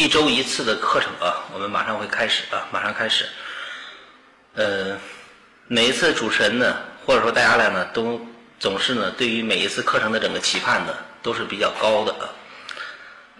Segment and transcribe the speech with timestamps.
[0.00, 3.28] 一周一次的课程啊，我们马上会开始啊，马上开始。
[4.54, 4.98] 呃，
[5.66, 8.18] 每一次主持人呢，或者说大家来呢，都
[8.58, 12.24] 总是呢，对于每一次课程的整个期盼呢，都是比较高的啊。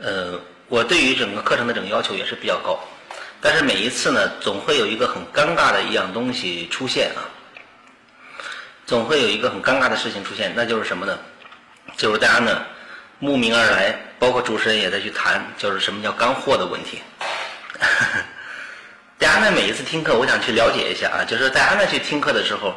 [0.01, 0.39] 呃，
[0.69, 2.79] 我对于整个课程的整个要求也是比较高，
[3.41, 7.25] 但是每一次呢，总会有一个很尴尬的一样东西出现啊，
[8.85, 11.19] 总会有一个很尴尬的事情出现，那就是什么呢？
[11.97, 12.67] 就是大家呢。
[13.21, 17.03] 慕名而来，包括主持人也在去谈，就是什么叫干货的问题。
[19.19, 22.75] 大家呢每一次听课，我想去了解一下啊，就是大家呢去听课的时候，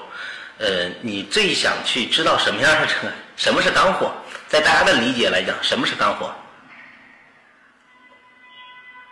[0.58, 4.14] 呃，你最想去知道什么样的这 个什么是干货？
[4.50, 6.36] 在大家的理解来讲，什么是干货？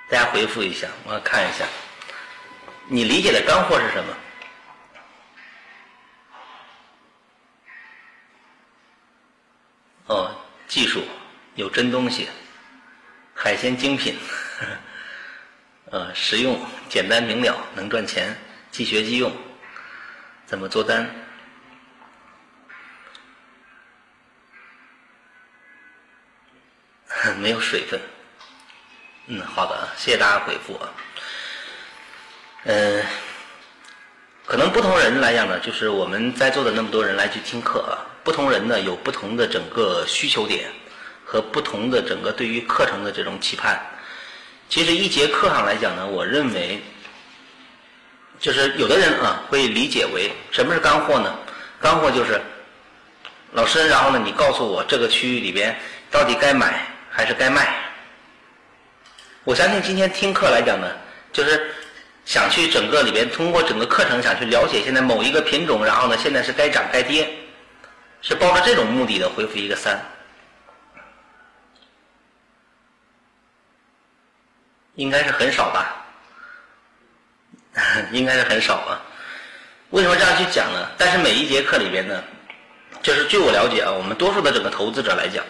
[0.09, 1.63] 大家回复一下，我看一下，
[2.87, 4.13] 你理解的干货是什么？
[10.07, 10.35] 哦，
[10.67, 11.01] 技术。
[11.55, 12.29] 有真东西，
[13.33, 14.17] 海鲜精品，
[15.91, 18.35] 呃，实用、简单明了，能赚钱，
[18.71, 19.31] 即学即用。
[20.45, 21.09] 怎么做单？
[27.39, 27.99] 没有水分。
[29.27, 30.89] 嗯，好的，谢谢大家回复啊。
[32.63, 33.05] 嗯，
[34.45, 40.71] 可能不同人来讲呢，就是我们在座的那么多人来去听课啊，不同人呢有不同的整个需求点。
[41.31, 43.79] 和不同的整个对于课程的这种期盼，
[44.67, 46.77] 其实一节课上来讲呢，我认为，
[48.37, 51.33] 就是有的人啊会理解为什么是干货呢？
[51.79, 52.41] 干货就是
[53.53, 55.73] 老师，然后呢你告诉我这个区域里边
[56.11, 57.75] 到底该买还是该卖？
[59.45, 60.85] 我相信今天听课来讲呢，
[61.31, 61.73] 就是
[62.25, 67.29] 想去整个里边通过整个课程想去了解现在某一个品种，然后呢现在是该涨该跌，
[68.21, 69.97] 是抱着这种目的的回复一个三。
[75.01, 75.95] 应该是很少吧，
[78.11, 79.01] 应该是很少啊。
[79.89, 80.87] 为什么这样去讲呢？
[80.95, 82.23] 但是每一节课里边呢，
[83.01, 85.43] 就是据我了解啊，我们多数的整个投资者来讲，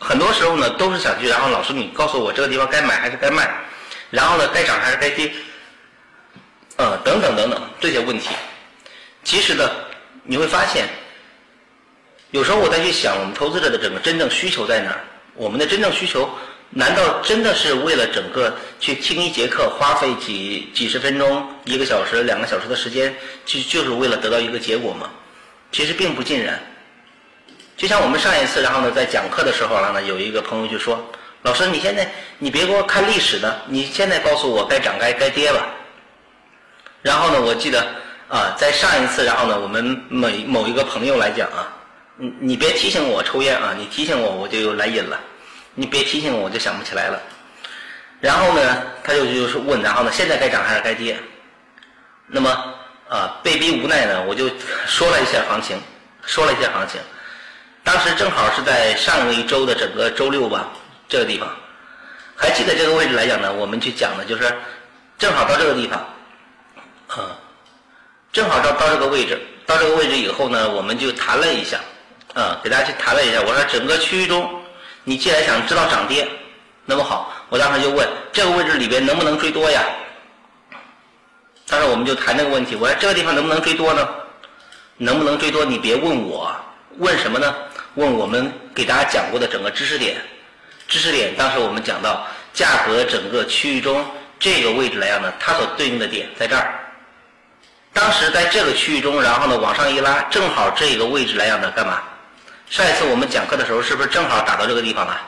[0.00, 3.48] 很多时候呢都是想去，然后老师你告诉我这个地方该买还是该卖，
[4.10, 5.32] 然后呢该涨还是该跌，
[6.78, 8.30] 呃等等等等这些问题。
[9.22, 9.70] 其实呢，
[10.24, 10.88] 你会发现，
[12.32, 15.00] 有时候我再去想我们投资者的整个真正需求在哪儿，
[15.34, 16.28] 我们的真正需求。
[16.70, 25.08] 难道真的是为了整个去听一节课，花费几几十分钟、一个小时、两个小时的时间，就就是为了得到一个结果吗？
[25.72, 26.60] 其实并不尽然。
[27.76, 30.98] 就像我们上一次，然后呢，在讲课的时候，然后呢，有一个朋友就说
[31.42, 35.66] ：“老师，你现在你别给我看历史的，你现在告诉我该涨该该跌吧。”
[37.02, 37.86] 然后呢，我记得
[38.28, 41.72] 啊，在上一次，然后呢，我们某某一个朋友来讲啊，
[42.16, 45.20] 你你别提醒我抽烟啊，你提醒我我就来瘾了。
[45.76, 47.22] 你别提醒我，我就想不起来了。
[48.18, 51.18] 然后呢，他就就是问，然后呢，现在该涨还是该跌？
[52.26, 52.50] 那么
[53.10, 54.48] 啊，被逼无奈呢，我就
[54.88, 55.78] 说了一下行情，
[56.24, 56.98] 说了一下行情。
[57.84, 60.72] 当时正好是在上一周的整个周六吧，
[61.10, 61.46] 这个地方，
[62.34, 64.50] 还记得这个位置来讲呢，我们去讲的就是
[65.18, 65.98] 正好到这个地方，
[67.08, 67.36] 啊，
[68.32, 71.78] 正好到到这个位置，到这个位置以后呢，我们就谈了一下，
[72.32, 74.55] 啊，给大家去谈了一下，我说整个区域中。
[75.08, 76.26] 你既然想知道涨跌，
[76.84, 79.80] 那么好，我当时就问这个位置里边能不能追多呀？
[81.68, 84.08] 当时我们就谈这个问题，我说这个地方能不能追多呢？
[84.96, 85.64] 能不能追多？
[85.64, 86.50] 你别问我，
[86.98, 87.54] 问什么呢？
[87.94, 90.16] 问我们给大家讲过的整个知识点。
[90.88, 94.04] 知识点当时我们讲到价格整个区域中
[94.40, 96.80] 这个位置来讲呢，它所对应的点在这儿。
[97.92, 102.02] 当时在这个区域中，然后呢往上一拉，正好这个位置来讲呢干嘛？
[102.68, 105.20] 上一次我们讲课的时候，是不是正好打到这个地方了？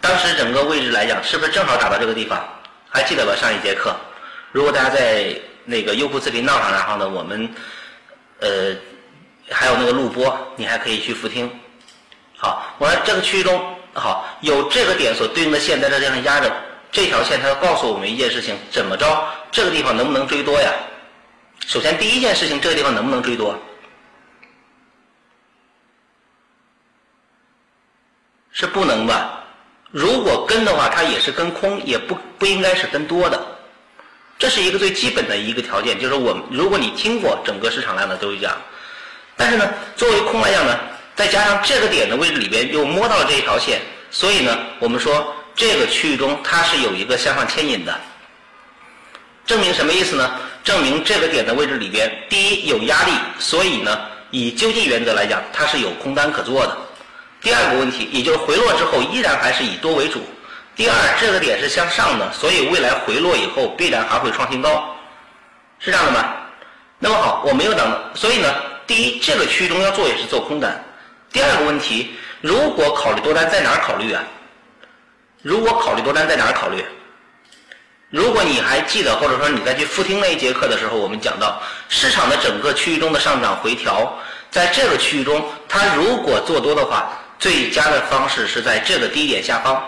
[0.00, 2.42] 当时整个位置来讲，是不是正好打到这个地方？
[2.88, 3.34] 还记得吧？
[3.36, 3.94] 上一节课，
[4.50, 7.48] 如果大家在那个优酷视频闹上，然后呢，我们
[8.40, 8.74] 呃
[9.50, 11.48] 还有那个录播，你还可以去复听。
[12.36, 16.50] 好，我说这个区域中，好有这个点所对应的线在这地方压着，
[16.90, 19.28] 这条线它要告诉我们一件事情：怎么着？
[19.52, 20.72] 这个地方能不能追多呀？
[21.66, 23.56] 首先第一件事情，这个地方能不能追多？
[28.60, 29.42] 是不能吧？
[29.90, 33.40] 如果跟的话，它也是跟空，也不不应该是跟多的。
[34.38, 38.54] 这是一个最基本的一个条件，就是我如果你听过整个市场量的都是这样。
[39.34, 39.66] 但是呢，
[39.96, 40.78] 作为空来讲呢，
[41.16, 43.80] 再加上这个点的位置里边又摸到了这一条线，
[44.10, 47.98] 所以呢，我们说这个区域中它是有一个向上牵引的。
[49.46, 50.38] 证明什么意思呢？
[50.62, 53.98] 证明这个点的位置里边，第一有压力，所以呢，
[54.30, 56.76] 以就近原则来讲，它是有空单可做的。
[57.40, 60.20] 第二个问题，也就是回落之后依然还是以多为主，
[60.76, 64.94] 第二，这个点是向上的，所以未来回落以后必然还会创新高，
[65.78, 66.34] 是这样的吗？
[66.98, 68.54] 那么好，我没有等，所以呢，
[68.86, 70.84] 第一，这个区域中要做也是做空单。
[71.32, 74.22] 第二个问题，如果考虑多单，在哪儿考虑啊？
[75.42, 76.84] 如果考虑多单，在哪儿考虑？
[78.10, 84.12] 如果你还记得，或者说你再去复听那一节课的时候，我们讲到市场的整个区域中的上涨回调，
[84.50, 89.82] 在这个区域中，它如果做多的话，最佳的方式是在这个低点下方，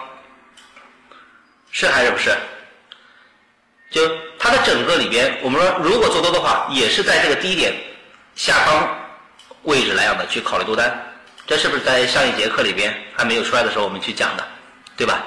[1.70, 2.34] 是还是不是？
[3.90, 4.00] 就
[4.38, 7.75] 它的整个里边，我们说如果做多的话，也是在这个低点
[8.34, 8.99] 下方
[9.64, 10.90] 位置来样的去考虑多单，
[11.46, 14.48] 这是不是在上一节课里边还没有出来的时候我们去讲的，
[14.96, 15.22] 对吧？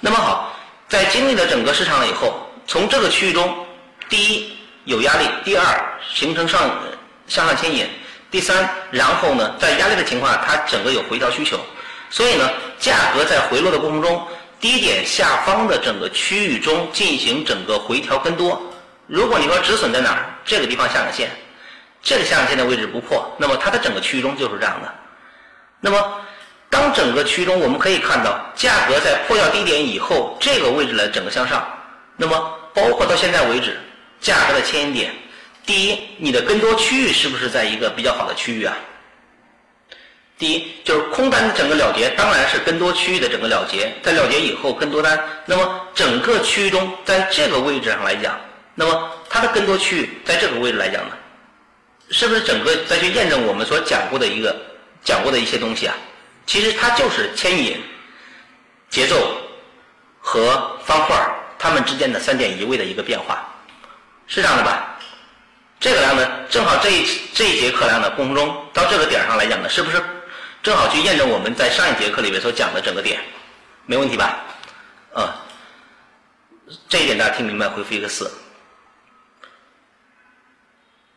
[0.00, 0.48] 那么好。
[0.88, 3.66] 在经历了整个市场了以后，从这个区域中，
[4.10, 5.64] 第一有压力，第二
[6.12, 6.60] 形成上
[7.28, 7.88] 向上牵引，
[8.32, 11.60] 第三，然后呢，在压力的情况下，它整个有回调需求，
[12.10, 12.50] 所以呢，
[12.80, 14.26] 价格在回落的过程中，
[14.58, 18.60] 低点下方的整个区域中进行整个回调跟多。
[19.06, 21.30] 如果你说止损在哪儿，这个地方下影线，
[22.02, 24.92] 这个下影线的位置不破，那么它的整个区域中就是这样的。
[25.78, 26.12] 那么。
[26.72, 31.62] 当整个区域中，我们可以看到价格在破掉低点以后，这个位置来整个向上。
[32.16, 33.78] 那么，包括到现在为止，
[34.22, 35.14] 价格的牵引点，
[35.64, 38.76] 第一，你的跟多区域是不是在一个比较好的区域啊？
[40.38, 45.18] 第一，就是空单的整个了结，当然是跟多区域的整个了结，在了结以后跟多单。
[45.46, 48.38] 那么，整个区域中，在这个位置上来讲，
[48.74, 51.16] 那么它的跟多区域在这个位置来讲呢，
[52.10, 54.56] 是不是整个再去验证我们所讲过的一个
[55.04, 55.94] 讲过的一些东西啊？
[56.44, 57.80] 其实它就是牵引、
[58.90, 59.36] 节奏
[60.18, 61.16] 和方块
[61.56, 63.48] 它们之间的三点一位的一个变化，
[64.26, 64.91] 是这样的吧？
[65.82, 70.00] 这个量呢，正好这一这一节课量呢过程中，到这个点上来讲呢，是不是
[70.62, 73.20] 正好去验证我们在上一节课里面所讲的整个点？
[73.84, 74.44] 没问题吧？
[75.16, 75.28] 嗯，
[76.88, 78.30] 这一点大家听明白，回复一个四。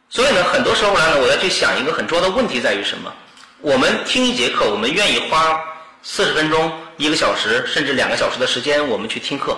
[0.09, 3.13] 所以呢，很多时候来呢，我要去想一个很重要的问题在于什么？
[3.61, 5.63] 我们听一节课，我们愿意花
[6.01, 9.55] 四十分钟、一个小时，甚至两个小时的时间，我们去听课。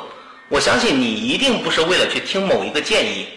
[0.49, 3.29] 我相信你一定不是为了去听某一个建议，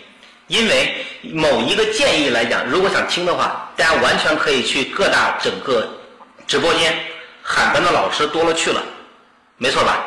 [0.50, 5.88] 因为某一个建议来讲，如果想听的话，大家完全可以去各大整个
[6.44, 6.92] 直播间
[7.40, 8.82] 喊班的老师多了去了，
[9.58, 10.04] 没错吧？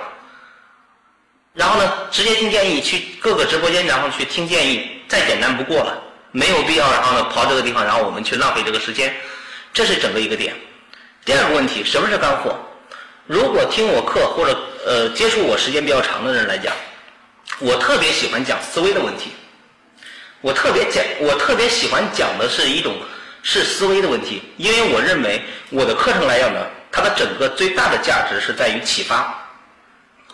[1.53, 5.97] 然后呢，直接听建议，去各个直播间，然后去听建议，再简单不过了，
[6.33, 9.15] 没有必要，然后呢跑这个地方，然后我们去浪费这个时间。
[9.71, 10.53] 这是整个一个点。
[11.23, 12.59] 第二个问题，什么是干货？
[13.27, 16.75] 如果听我课或者呃接触我时间比较长的人来讲，
[17.59, 19.31] 我特别喜欢讲思维的问题。
[20.43, 22.93] 我特别讲，我特别喜欢讲的是一种
[23.43, 26.59] 是思维的问题，因为我认为我的课程来讲呢，
[26.91, 29.33] 它的整个最大的价值是在于启发。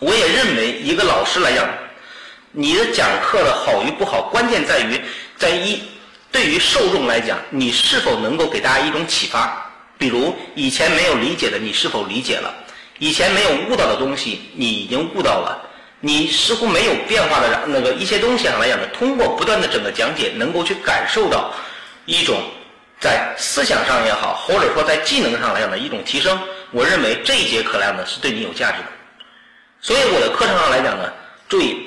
[0.00, 1.64] 我也认为一个老师来讲，
[2.50, 5.00] 你的讲课的好与不好，关键在于
[5.38, 5.80] 在一。
[6.32, 9.64] 对于受众来讲，你是否能够给大家一种启发？
[9.96, 12.52] 比如以前没有理解的，你是否理解了？
[12.98, 15.69] 以前没有悟到的东西，你已经悟到了。
[16.00, 21.52] 你似乎没有变化的那个一些东西上来讲呢，通过不断的整个讲解，能够去感受到
[22.06, 22.40] 一种
[22.98, 26.40] 在思想上也好，或者说在技能上来讲的一种提升。
[26.70, 28.88] 我认为这一节课来讲呢，是对你有价值的。
[29.80, 31.12] 所以我的课程上来讲呢，
[31.48, 31.86] 注意。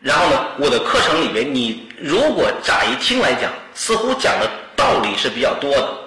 [0.00, 5.98] 然后呢，我的课程里面，你如果乍一听来讲，似乎讲的道理是比较多的，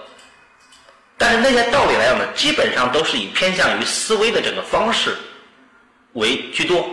[1.18, 5.18] 但是那些道理来讲呢，基本上都是以偏向于思维的整个方式
[6.14, 6.88] 为居多。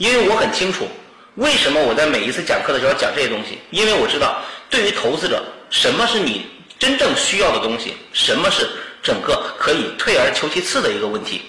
[0.00, 0.88] 因为我很清楚，
[1.34, 4.40] 为什么我在每一次讲课的时候讲这些东西，因为我知道，
[4.70, 6.46] 对于投资者，什么是你
[6.78, 8.66] 真正需要的东西，什么是
[9.02, 11.42] 整个可以退而求其次的一个问题，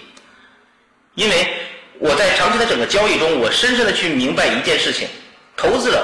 [1.16, 1.48] 因为。
[2.04, 5.08] 我在长期的整个交易中，我深深的去明白一件事情：
[5.56, 6.04] 投资者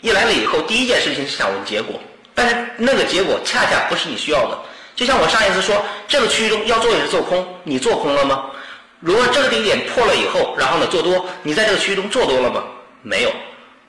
[0.00, 2.00] 一来了以后，第一件事情是想问结果，
[2.34, 4.58] 但是那个结果恰恰不是你需要的。
[4.96, 8.46] 就像我上一次说，这个区域中要做也是做空，你做空了吗？
[9.00, 12.64] 如果这个低点破了以后，然后呢做多，你在这个区域中做多了吗？
[13.02, 13.32] 没有。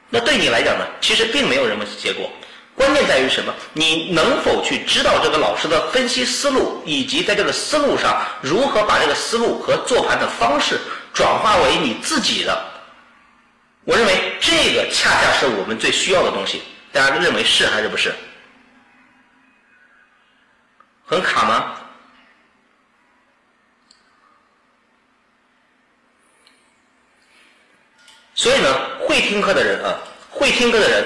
[0.10, 2.32] 那对你来讲呢，其实并没有什么结果。
[2.76, 3.54] 关键在于什么？
[3.74, 10.80] 你能否去知道这个老师的分析思路，以及在这个思路上如何把这个思路和做盘的方式。
[11.12, 12.66] 转化为你自己的，
[13.84, 16.62] 我认为这个恰恰是我们最需要的东西。
[16.92, 18.14] 大家认为是还是不是？
[21.06, 21.74] 很卡吗？
[28.40, 31.04] 所以呢，会听课的人啊，会听课的人，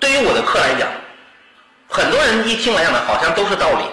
[0.00, 0.88] 对于我的课来讲，
[1.86, 3.84] 很多人一听来讲呢，好像都是道理。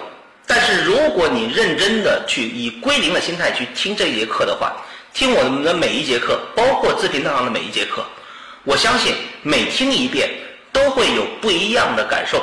[0.44, 4.72] 但是如果你认真的去以归零的心态去听这一节课的话，
[5.14, 8.04] 听我们的每一节课，包括自频道上的每一节课，
[8.64, 10.28] 我相信每听一遍
[10.72, 12.42] 都会有不一样的感受，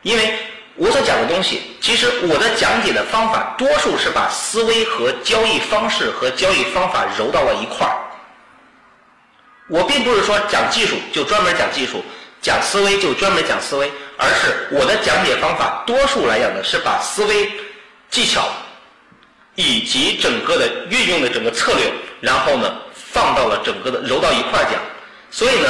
[0.00, 0.38] 因为
[0.76, 8.00] 我所讲的东西，其实我的讲解的方法，多数是把思维和交易方式和交易方法揉到了一块儿。
[9.68, 12.04] 我并不是说讲技术就专门讲技术，
[12.42, 17.50] 讲思维就专门讲思维，而是我的讲解方法多数来讲呢是把思维
[18.10, 18.46] 技巧
[19.54, 21.90] 以及整个的运用的整个策略，
[22.20, 24.78] 然后呢放到了整个的揉到一块儿讲。
[25.30, 25.68] 所以呢，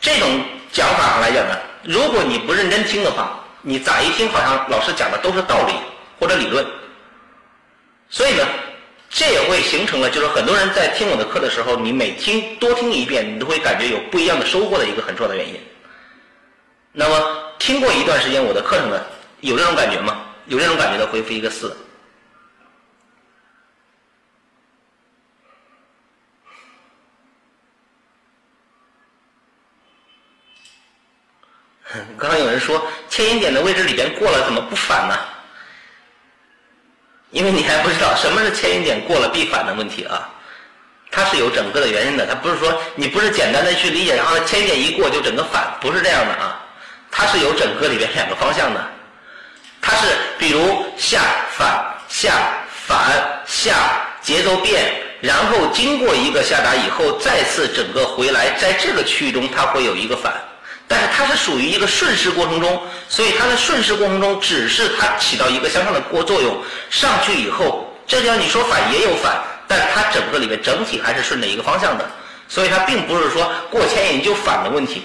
[0.00, 5.72] 这种讲法上来讲呢，如果你不认真听的话，你咋一听好像老师讲的都是道理
[6.20, 6.64] 或者理论。
[8.08, 8.46] 所以呢。
[9.10, 15.58] 这也会形成了，就是很多人在听我的课的时候，你每听多听一遍，你都会感觉有不一样的收获的一个很重要的原因。
[16.92, 19.06] 那么听过一段时间我的课程的，
[19.40, 20.24] 有这种感觉吗？
[20.46, 21.76] 有这种感觉的回复一个四。
[32.18, 35.14] 刚刚有人说牵引点的位置里边过了，怎么不反呢？
[37.30, 40.28] 因为你还不知道什么是牵引点过了必反的问题啊，
[41.10, 46.60] 它是有整个的原因的，它不是说你不是简单的去理解，然后牵引点一过就整个反，不是这样的啊，
[47.10, 48.80] 它是有整个里边两个方向的，
[49.82, 50.06] 它是
[50.38, 51.20] 比如下
[51.50, 52.32] 反下
[52.86, 52.98] 反
[53.46, 53.74] 下
[54.22, 60.32] 节奏变，然后经过一个下达以后，再次整个回来，在这个区域中它会有一个反。
[60.88, 72.10] 但是它是属于一个顺势过程中，所以它的顺势过程中只是它起到一个向上的过作用，上去以后，这地方你说反也有反，但它整个里面整体还是顺着一个方向的，
[72.48, 75.02] 所以它并不是说过牵引就反的问题。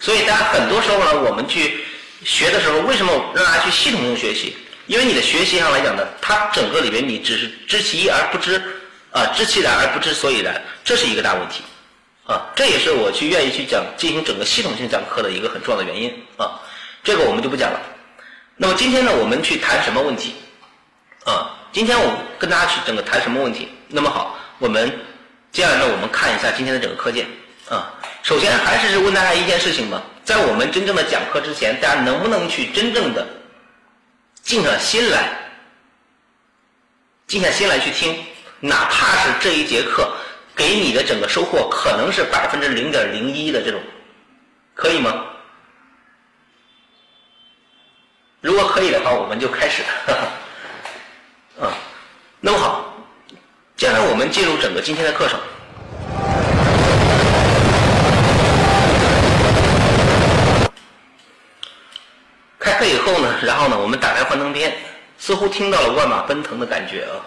[0.00, 1.84] 所以大家很多时候呢，我们去
[2.24, 4.56] 学的时候，为什么让大家去系统性学习？
[4.86, 8.62] 因为你的学习上来讲呢，它整个里面你只是知其一而不知，
[9.10, 11.62] 啊，知其然而不知所以然，这是一个大问题。
[12.28, 16.60] 啊，这也是我去愿意去讲进行整个系统性讲课的一个很重要的原因啊。
[17.02, 17.80] 这个我们就不讲了。
[18.54, 20.34] 那么今天呢，我们去谈什么问题？
[21.24, 23.70] 啊，今天我跟大家去整个谈什么问题？
[23.88, 24.90] 那么好，我们
[25.52, 27.26] 接下来呢，我们看一下今天的整个课件
[27.70, 27.94] 啊。
[28.22, 33.26] 首先还是问大家一件事情吧，在我们真正的讲课之前，大家能不能去真正的
[34.42, 35.30] 静下心来，
[37.26, 38.22] 静下心来去听，
[38.60, 40.12] 哪怕是这一节课。
[40.58, 43.80] 给你的整个收获可能是百分之零点零一的这种，
[44.74, 45.24] 可以吗？
[48.40, 49.84] 如果可以的话，我们就开始。
[51.62, 51.70] 啊，
[52.40, 52.92] 那么好，
[53.76, 55.38] 接下来我们进入整个今天的课程。
[62.58, 64.76] 开课以后呢，然后呢，我们打开幻灯片，
[65.18, 67.22] 似乎听到了万马奔腾的感觉啊。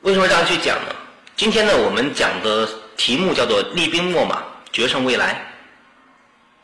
[0.00, 0.94] 为什么这样去讲呢？
[1.38, 4.42] 今天呢，我们讲的题目叫做“厉兵秣马，
[4.72, 5.40] 决胜未来”。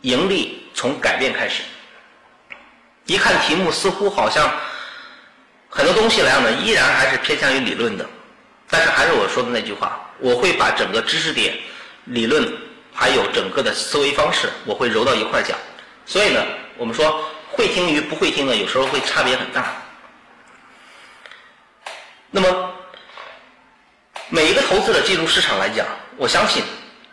[0.03, 1.63] 盈利从改变开始。
[3.07, 4.53] 一看题目，似乎好像
[5.69, 8.05] 很多东西来讲呢，依然还是偏向于理论的。
[8.69, 11.57] 但是还是我说的那句话，我会把整个知识点、
[12.07, 12.53] 理论
[12.93, 15.57] 还有整个的思维方式，我会揉到一块讲。
[16.05, 16.45] 所以呢，
[16.77, 19.73] 我们说会听与不会听呢，有时候会差别很大。
[22.33, 22.74] 那么。
[24.31, 26.63] 每一个投资者进入市场来讲，我相信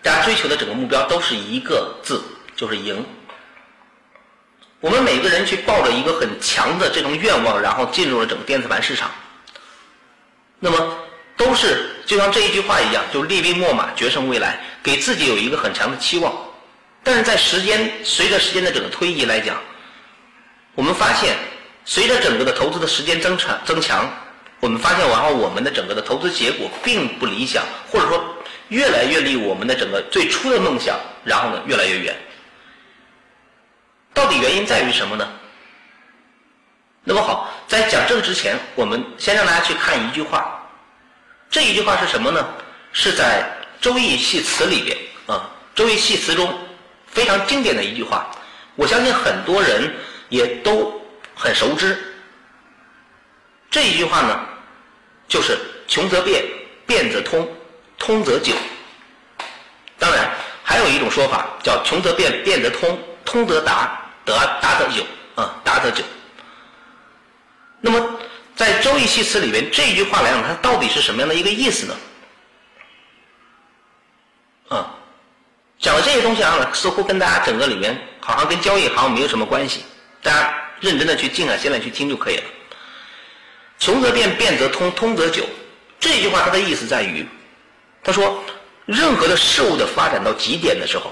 [0.02, 2.22] 大家追求的整个目标都是一个字，
[2.56, 3.06] 就是赢。
[4.80, 9.12] 我们每个人去抱着一个很强的这种愿望，然后进入了整个电子盘市场，
[10.60, 10.98] 那么
[11.36, 16.34] 都是就像这一句话一样，就厉兵秣马，决胜未来，给自己有一个很强的期望。
[17.04, 19.58] 但是在时间随着时间的整个推移来讲，
[20.76, 21.36] 我们发现
[21.84, 24.10] 随着整个的投资的时间增长增强。
[24.62, 28.24] 我们发现，然后我们的整个的投资结果并不理想，或者说
[28.70, 32.16] 越来越离我们的整个最初的梦想，然后呢越来越远。
[34.14, 35.28] 到底原因在于什么呢？
[37.04, 40.58] 那么好，在讲这个之前，我们先让大家去看一句话。
[41.50, 42.48] 这一句话是什么呢？
[42.94, 43.44] 是在
[43.84, 46.54] 《周易系辞》里边啊，《周易系辞》中
[47.08, 48.30] 非常经典的一句话，
[48.76, 49.92] 我相信很多人
[50.30, 51.02] 也都
[51.34, 51.98] 很熟知。
[53.72, 54.40] 这一句话呢？
[55.32, 55.58] 就是
[55.88, 56.44] 穷则变，
[56.86, 57.50] 变则通，
[57.98, 58.54] 通则久。
[59.98, 60.30] 当然，
[60.62, 66.04] 还有一种说法叫穷则变，变则通，通则达，得达则久，啊，达则久。
[67.80, 68.20] 那么，
[68.58, 71.96] 在《周易系辞》里面，这句话来讲，它到底是什么样的一个意思呢？
[74.68, 74.94] 啊，
[75.80, 79.86] 讲的这些东西啊，似乎跟大家整个里面好像跟交易好像没有什么关系。
[80.22, 82.44] 大家认真的去静下心来去听就可以了。
[83.82, 85.44] 穷则变，变则通，通则久。
[86.00, 87.28] 这句话它的意思在于，
[88.04, 88.44] 他说，
[88.86, 91.12] 任何的事物的发展到极点的时候，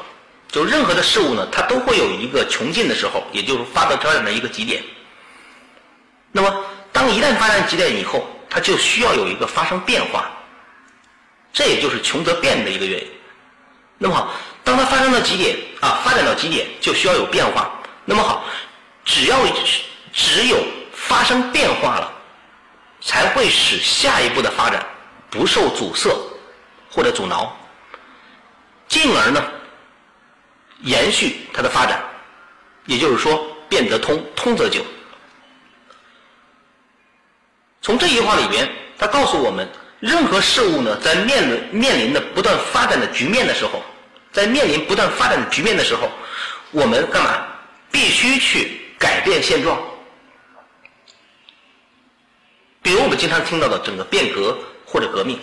[0.51, 4.83] 就任何的事物呢，它都会有一个穷尽的时候，也就是发到发展的一个极点。
[6.31, 10.29] 那么，当一旦发展极点以后，它就需要有一个发生变化，
[11.51, 13.07] 这也就是穷则变的一个原因。
[13.97, 14.31] 那么好，
[14.63, 17.81] 当它发生到极点啊，发展到极点就需要有变化。
[18.05, 18.45] 那么好，
[19.05, 19.39] 只要
[20.13, 20.57] 只有
[20.93, 22.11] 发生变化了，
[23.01, 24.85] 才会使下一步的发展
[25.29, 26.09] 不受阻塞
[26.89, 27.55] 或者阻挠，
[28.87, 29.43] 进而呢
[30.81, 32.03] 延续它的发展。
[32.85, 34.83] 也就是说，变则通，通则久。
[37.81, 39.69] 从这句话里边，他告诉我们，
[39.99, 43.83] 任何事物呢，在面临面临的不断发展的局面的时候，
[44.31, 46.09] 在面临不断发展的局面的时候，
[46.71, 47.45] 我们干嘛？
[47.91, 49.79] 必须去改变现状。
[52.81, 55.37] 比如我们经常听到的整个变革或者革命，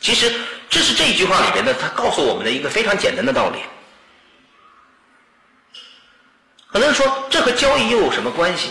[0.00, 0.32] 其实
[0.70, 3.58] 这是这一句话里边的，他告诉我们的一个非常简单的道理。
[6.68, 8.70] 很多人说，这和交易又有什么关系？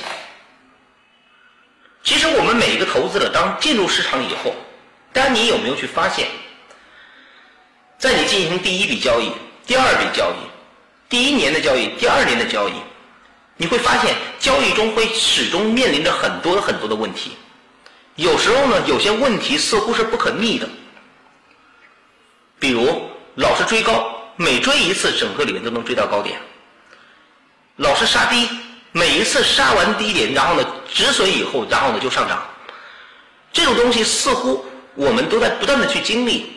[2.04, 4.56] 其实我们每一个投资者，当进入市场以后，
[5.12, 6.28] 当你有没有去发现，
[7.98, 9.32] 在你进行第一笔交易、
[9.66, 10.36] 第二笔交易、
[11.10, 12.74] 第一年的交易、第二年的交易，
[13.56, 17.38] 你会发现交易中会始终面临着很多很多的问题。
[18.16, 20.70] 有时候呢，有些问题似乎是不可逆的，
[22.60, 26.38] 比如老是追高，每追一次，整个里面都能追到高点；
[27.78, 28.48] 老是杀低。
[28.96, 32.44] 每一次杀完低点，然后呢止损以后，然后呢就上涨。
[33.52, 36.54] 这种东西似乎我们都在不断的去经历，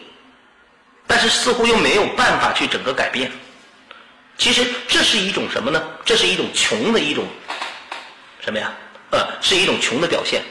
[1.06, 3.32] 但是似乎又没有办法去整个改变。
[4.36, 5.82] 其实这是一种什么呢？
[6.04, 7.24] 这是一种穷的一种
[8.44, 8.70] 什么呀？
[9.12, 10.42] 呃，是一种穷的表现。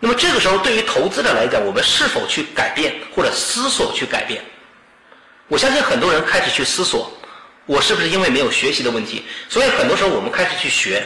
[0.00, 4.42] 那么这个时候，对于投资者来讲，我们是否去改变或者思索去改变？
[5.48, 7.12] 我相信很多人开始去思索。
[7.66, 11.04] 我是不是因为没有学习的问题，所以很多时候我们开始去学，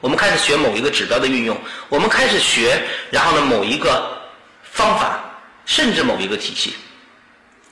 [0.00, 1.56] 我们开始学某一个指标的运用，
[1.88, 4.20] 我们开始学，然后呢某一个
[4.62, 5.20] 方法，
[5.66, 6.74] 甚至某一个体系，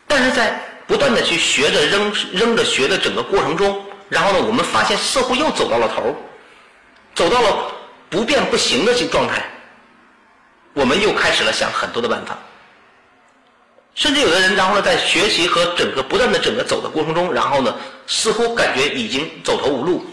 [0.06, 6.14] 但是在不断的去学着扔扔着学的整个过程中，然后呢我们发现似乎又走到了头
[7.12, 7.72] 走到了
[8.08, 9.44] 不变不行的这状态，
[10.76, 12.36] 我们又开始了想很多的办法。
[13.94, 17.74] 甚至有的人，然后呢，在学习和整个不断的整个走的过程中，然后呢，
[18.06, 20.04] 似乎感觉已经走投无路，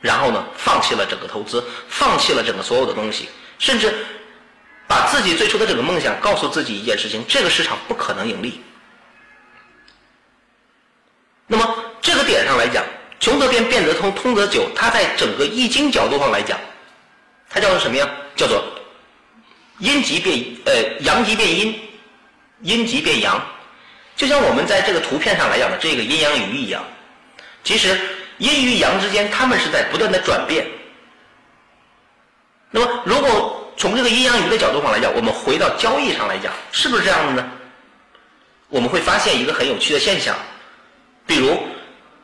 [0.00, 3.94] 然后呢，放弃了整个投资，放弃了整个所有的东西，甚至
[4.86, 8.62] 把自己最初的整个梦想告诉自己一件事情：这个市场不可能盈利。
[11.46, 12.82] 那么这个点上来讲，
[13.20, 14.70] 穷则变，变则通，通则久。
[14.74, 16.58] 它在整个易经角度上来讲，
[17.50, 18.08] 它叫做什么呀？
[18.34, 18.64] 叫做
[19.78, 21.78] 阴极变呃阳极变阴。
[22.62, 23.40] 阴极变阳，
[24.16, 26.82] 就像我们在这个图片上来讲的这个阴阳鱼一样。
[27.62, 27.96] 其实
[28.38, 30.66] 阴与阳之间，它们是在不断的转变。
[32.72, 37.48] 那么，如果从这个阴阳鱼的角度上来讲，我们回到交易上来讲，是不是这样的呢？
[38.70, 40.34] 我们会发现一个很有趣的现象，
[41.24, 41.56] 比如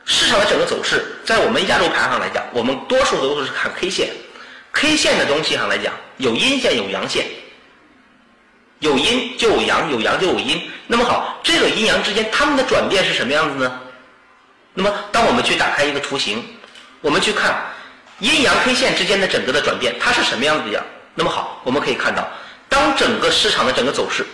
[0.04, 4.10] 市场的整个走势，在我们亚洲盘上来讲，我们多数都是看 K 线
[4.72, 7.24] ，K 线的东西上来讲，有阴线有阳线。
[8.84, 10.70] 有阴就有阳，有阳就有阴。
[10.86, 13.80] 那么好，这个阴阳之间它们的转变是什么样子呢？
[14.74, 16.44] 那么，当我们去打开一个图形，
[17.00, 17.64] 我们去看
[18.18, 20.84] 阴阳 K 线之间的整个的转变，它是什么样子呀？
[21.14, 22.28] 那么好，我们可以看到，
[22.68, 24.26] 当整个市场的整个走势，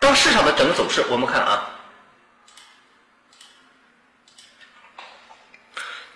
[0.00, 1.62] 当市场的整个走势，我们看啊，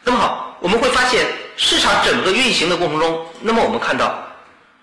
[0.03, 1.25] 那么好，我们会发现。
[1.61, 4.17] 市场整个运行的过程中，那么我们看到，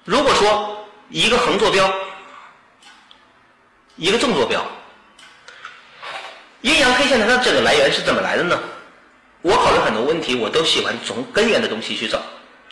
[0.03, 1.89] 如果说一个横坐标，
[3.95, 4.61] 一个纵坐标，
[6.59, 8.59] 阴阳 K 线它的它这个来源是怎么来的呢？
[9.41, 12.21] 我考虑很多问题，我都喜欢从根源的东西去找。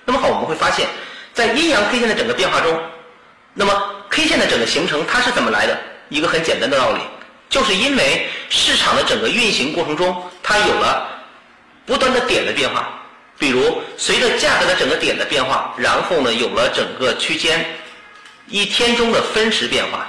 [0.03, 0.85] 那么好，我们会发现，
[1.33, 2.77] 在阴阳 K 线的整个变化中，
[3.53, 5.79] 那么 K 线的整个形成它是怎么来的？
[6.09, 6.99] 一个很简单的道理，
[7.49, 11.07] 就是因为市场的整个运行过程中，它有了
[11.85, 12.99] 不断的点的变化。
[13.43, 17.77] 比如，随着价格的整个点的变化，然后呢，有了整个区间
[18.47, 20.07] 一天中的分时变化。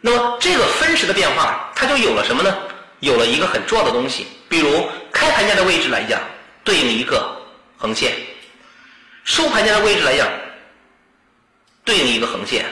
[0.00, 2.52] 那么，这个分时的变化，它就有了什么呢？
[2.98, 6.20] 有了一个很重要的东西，比如开盘价的位置来讲，
[6.64, 7.30] 对应一个
[7.76, 8.10] 横线；
[9.22, 10.26] 收盘价的位置来讲，
[11.84, 12.64] 对应一个横线。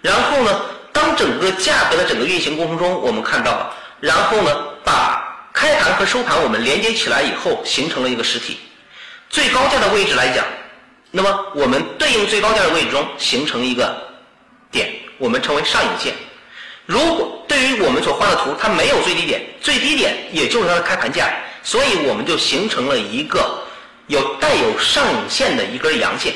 [0.00, 5.27] 然后呢，当整个价格的整个运行过程中，我们看到，然后呢，把
[5.58, 8.60] 开盘和收盘我们连接起来以后，形成了一个实体。
[9.28, 10.46] 最高价的位置来讲，
[11.10, 13.92] 那么我们对应最高价的位置中形成一个
[14.70, 16.14] 点，我们称为上影线。
[16.86, 21.28] 如果对于我们所画的图，它没有最低点，最低点也就是它的开盘价，
[21.64, 23.60] 所以我们就形成了一个
[24.06, 26.32] 有带有上影线的一根阳线。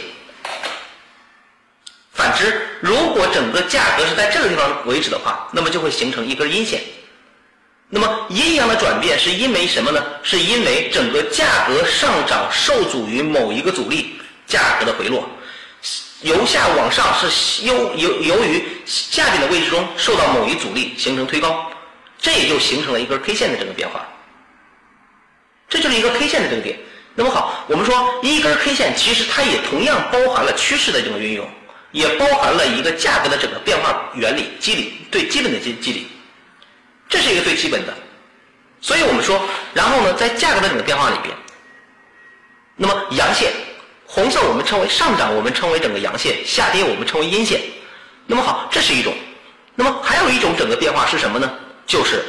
[2.12, 6.82] 反之，如果整个价格是在这个地方为止的话，那么就会形成一根阴线。
[7.94, 10.02] 那么阴阳的转变是因为什么呢？
[10.22, 14.14] 是因为整个价格上涨受阻于某一个阻力，
[14.46, 15.28] 价格的回落，
[16.22, 21.70] 由下往上是由由由于下边的位置中受到某一阻力形成推高，
[22.18, 24.08] 这也就形成了一根 K 线的整个变化。
[25.68, 26.78] 这就是一个 K 线的这个点。
[27.14, 31.46] 那么好，我们说一根 K 线其实它也同样包含了趋势的这个运用，
[31.90, 36.06] 也包含了一个价格的整个变化原理机理，对基本的机机理。
[37.12, 37.92] 这是一个最基本的，
[38.80, 39.38] 所以我们说，
[39.74, 41.36] 然后呢，在价格的整个变化里边，
[42.74, 43.52] 那么阳线，
[44.06, 47.60] 红色我们称为上涨，我们称为整个阳线；下跌我们称为阴线。
[48.26, 49.12] 那么好，这是一种。
[49.74, 51.52] 那么还有一种整个变化是什么呢？
[51.86, 52.24] 就是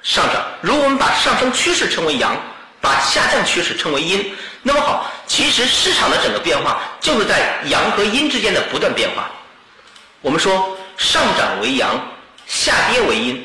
[0.00, 0.46] 上涨。
[0.60, 2.40] 如果我们把上升趋势称为阳，
[2.80, 9.28] 把下降趋势称为阴，那么好，其实市场的整个变化就是在阳和阴之间的不断变化。
[10.20, 12.00] 我们说上涨为阳，
[12.46, 13.44] 下跌为阴。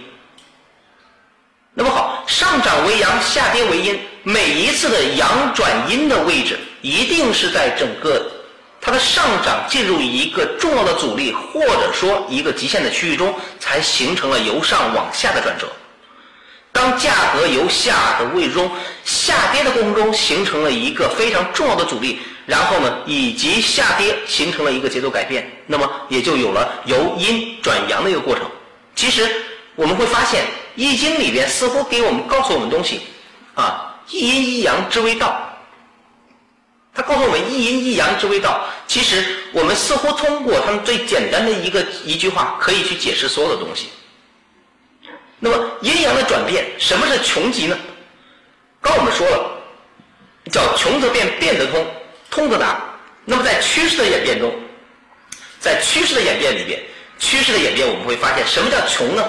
[1.73, 3.97] 那么好，上涨为阳，下跌为阴。
[4.23, 8.29] 每一次的阳转阴的位置，一定是在整个
[8.81, 15.65] 它的上涨进入一个重要的阻力，或者说一个极限的区域中，才形成了由上往下的转折。
[16.73, 18.69] 当价格由下的位置中
[19.05, 28.43] 下跌的过程中，形成了一个非常重要的阻力，然后呢，以及下跌形成了一个节奏改变，那么也就有了由阴转阳的一个过程。
[28.93, 29.25] 其实
[29.77, 30.43] 我们会发现。
[30.81, 33.01] 易经里边似乎给我们告诉我们东西，
[33.53, 35.47] 啊，一阴一阳之谓道。
[36.91, 38.65] 他告诉我们一阴一阳之谓道。
[38.87, 43.89] 其实我们似乎通过他们最简单的一个一句话，可以去解释所有的东西。
[45.37, 47.77] 那么阴阳的转变，什么是穷极呢？
[48.81, 49.61] 刚我们说了，
[50.51, 51.85] 叫穷则变，变则通，
[52.31, 52.81] 通则达。
[53.23, 54.51] 那么在趋势的演变中，
[55.59, 56.81] 在趋势的演变里边，
[57.19, 59.23] 趋势的演变我们会发现，什么叫穷呢？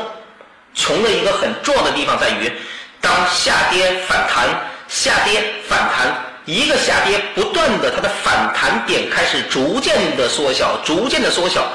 [0.74, 2.52] 穷的一个很重要的地方在于，
[3.00, 4.48] 当下跌反弹，
[4.88, 11.70] 下跌反弹，一个下跌不断的，它的反弹点开始逐渐的缩小，逐渐的缩小，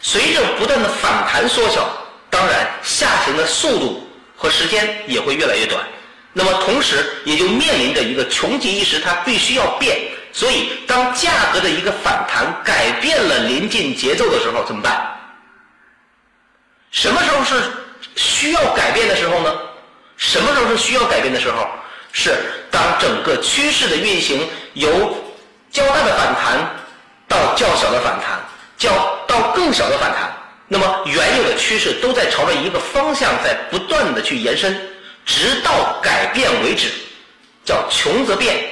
[0.00, 1.88] 随着不断的反弹缩小，
[2.30, 5.82] 当然下行的速度和时间也会越来越短。
[6.32, 9.98] 那么同时也就面临着一个穷极一时，它必须要变。
[10.32, 15.14] 所以当价格的一个反弹改变了临近节奏的时候，怎么办？
[16.90, 17.54] 什么时候是？
[18.16, 19.52] 需要改变的时候呢？
[20.16, 21.66] 什么时候是需要改变的时候？
[22.12, 22.36] 是
[22.70, 25.16] 当整个趋势的运行由
[25.70, 26.58] 较大的反弹
[27.26, 28.38] 到较小的反弹，
[28.76, 28.90] 较
[29.26, 30.30] 到更小的反弹，
[30.68, 34.78] 那么原有的趋势都在朝着一个方向在不断的去延伸，
[35.24, 36.90] 直到改变为止，
[37.64, 38.62] 叫穷则变。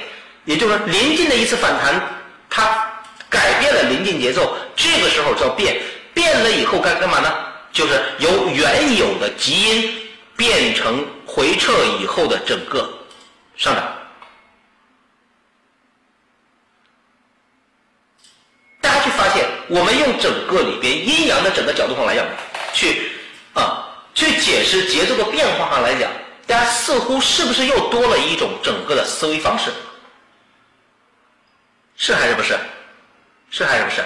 [0.45, 1.99] 也就是说，临近的一次反弹，
[2.47, 2.87] 它
[3.27, 5.81] 改变了临近节奏，这个时候叫变。
[6.13, 7.33] 变了以后该干嘛呢？
[7.71, 12.91] 就是由原有的基因变成回撤以后的整个
[13.55, 13.97] 上涨。
[18.81, 22.25] 大家去发现，我们用整个里边阴阳的整个角度上来讲，
[22.73, 23.11] 去
[23.53, 26.11] 啊去解释节奏的变化上来讲，
[26.47, 29.71] 大家似乎是不是又多了一种整个的思维方式？
[31.95, 32.57] 是还是不是？
[33.51, 34.03] 是还是不是？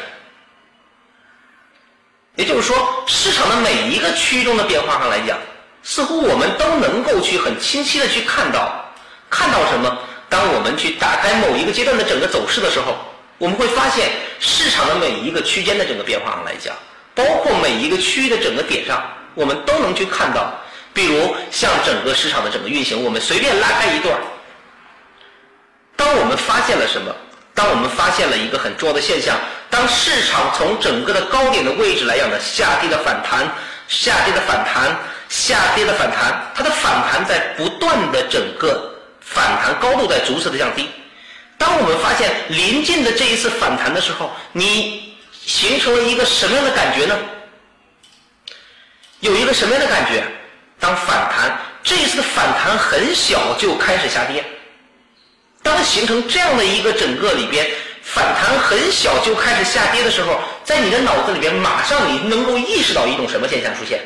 [2.36, 2.76] 也就是说，
[3.08, 5.38] 市场的每一个区域中的变化上来讲，
[5.84, 8.84] 似乎我们都能够去很清晰的去看到，
[9.30, 9.98] 看到什么？
[10.28, 12.98] 当我们去打开某一个阶段的整个走势的时候，
[13.38, 16.76] 我们会发现市场的每一个区间的整个变化上来讲，
[17.14, 19.02] 包括每一个区域的整个点上，
[19.34, 20.54] 我们都能去看到。
[20.94, 24.18] 比如像整个市场的整个运行，我们随便拉开一段，
[25.96, 27.14] 当我们发现了什么？
[27.56, 29.40] 当我们发现了一个很重要的现象，
[29.70, 33.50] 当市场从整个的高点的位置来讲呢，下跌的反弹，
[33.88, 34.94] 下跌的反弹，
[35.30, 40.90] 下跌的反弹，它的反弹在不断的整个反弹高度在逐次的降低。
[41.58, 47.18] 当我们发现临近的这一次反弹的时候，你形成了一个什么样的感觉呢？
[49.22, 50.22] 有一个什么样的感觉？
[50.78, 54.44] 当反弹这一次的反弹很小就开始下跌。
[55.96, 57.66] 形成这样的一个整个里边
[58.04, 64.02] 反弹很小就开始下跌的时候，在你的脑子里边马上你能够意识到一种什么现象出现？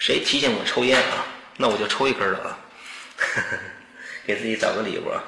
[0.00, 1.24] 谁提醒我抽烟啊？
[1.56, 2.58] 那我就抽一根了啊！
[4.26, 5.22] 给自己找个理由啊。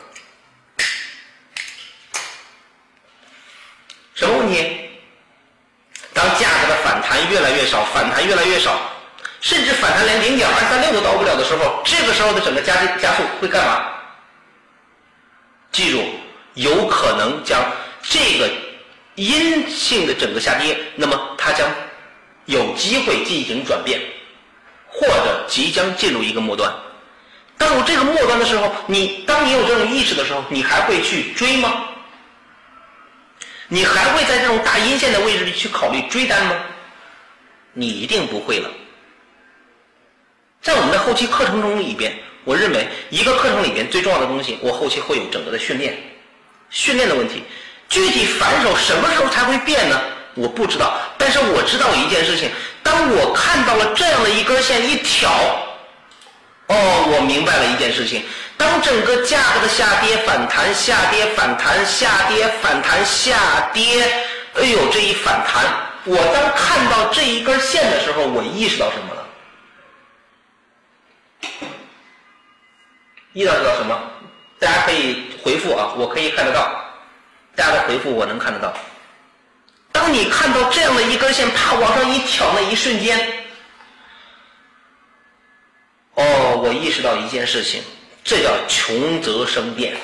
[4.17, 4.91] 什么问题？
[6.13, 8.91] 当价格的反弹越来越少，反弹越来越少，
[9.41, 13.87] 甚至反弹连零点二三六都到不了的时候，这个时候的整个加加速会干嘛？
[15.71, 16.03] 记住，
[16.55, 17.63] 有可能将
[18.03, 18.51] 这个
[19.15, 21.69] 阴性的整个下跌，那么它将
[22.47, 24.01] 有机会进行转变，
[24.89, 26.73] 或者即将进入一个末端。
[27.57, 31.85] 当有这个末端的时候，你当你有这种意识的时候，你还会去追吗？
[33.69, 36.57] 你还会在这种大阴线的位置里去考虑追单吗？
[37.73, 38.69] 你一定不会了。
[40.61, 42.13] 在我们的后期课程中里边，
[42.45, 45.97] 我认为一个课程里边最重要的东西，我后期会有整个的训练，
[46.71, 47.43] 训练的问题。
[47.89, 50.01] 具体反手什么时候才会变呢？
[50.35, 52.51] 我不知道，但是我知道一件事情：
[52.83, 55.31] 当我看到了这样的一根线一挑，
[56.67, 58.23] 哦，我明白了一件事情。
[58.57, 64.03] 当整个价格的下跌、反弹、下跌、反弹、下跌、反弹、下跌，
[64.55, 65.65] 哎呦，这一反弹，
[66.05, 69.18] 我当看到这一根线的时候，我意识到什么？
[73.39, 73.97] 意识到什么？
[74.59, 76.85] 大家可以回复啊，我可以看得到，
[77.55, 78.75] 大家的回复我能看得到。
[79.93, 83.45] 当你看到这样的一根线，啪往上一挑那一瞬间，
[86.15, 87.81] 哦，我意识到一件事情。
[88.25, 89.97] 这叫穷则生变，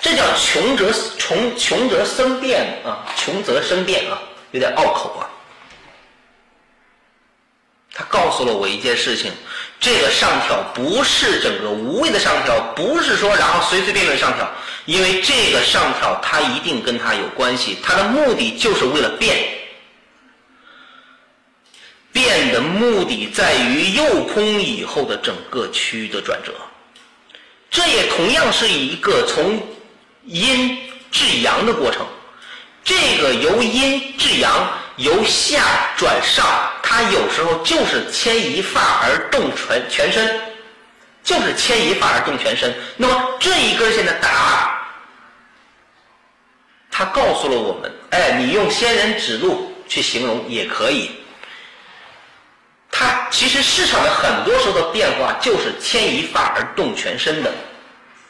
[0.00, 4.18] 这叫穷则穷穷则生变啊，穷则生变啊，
[4.50, 5.30] 有点拗口啊。
[7.96, 9.30] 他告诉了我一件事情：
[9.84, 14.50] 这个上挑不是整个无谓的上挑，不是说然后随随便便上挑，
[14.86, 19.36] 因为这个上挑它一定跟它有关系，它的目的就是为了变。
[22.12, 26.54] 变的目的在于诱空以后的整个区域的转折，
[27.70, 29.60] 这也同样是一个从
[30.24, 30.78] 阴
[31.10, 32.06] 至阳的过程。
[32.82, 34.66] 这个由阴至阳，
[34.96, 35.62] 由下
[35.96, 36.46] 转上，
[36.82, 40.40] 它有时候就是牵一发而动全全身，
[41.22, 42.72] 就是牵一发而动全身。
[42.96, 44.78] 那么这一根线的打，
[46.90, 51.10] 它告诉了我们，哎，你用仙人指路去形容也可以。
[52.90, 57.52] 它其实市场的很多时候的变化就是牵一发而动全身的，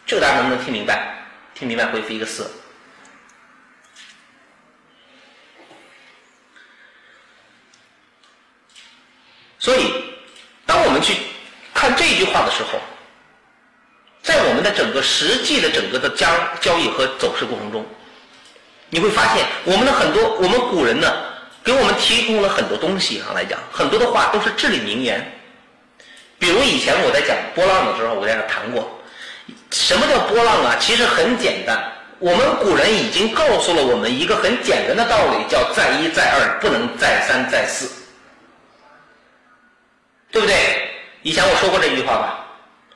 [0.07, 1.14] 这个大家能不能听明白？
[1.55, 2.50] 听明白回复一个四。
[9.59, 10.05] 所以，
[10.66, 11.16] 当我们去
[11.72, 12.79] 看这句话的时候，
[14.22, 16.26] 在我们的整个实际的整个的交
[16.60, 17.86] 交易和走势过程中，
[18.90, 21.06] 你会发现我们的很多我们古人呢。
[21.64, 25.32] 给我们提供了很多东西啊，来讲很多的话都是至理名言。
[26.38, 28.86] 比如以前我在讲波浪的时候，我在那谈过，
[29.70, 30.76] 什么叫波浪啊？
[30.78, 31.82] 其实很简单，
[32.18, 37.90] 我们古人已经告诉了我们一个很简单的道理，叫再一再二不能再三再四，
[40.30, 40.54] 对不对？
[41.22, 42.43] 以前我说过这句话吧，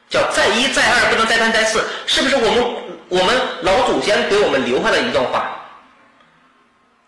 [0.09, 2.65] 叫再一再二不能再三再四，是不是我们
[3.09, 5.55] 我们老祖先给我们留下的一段话？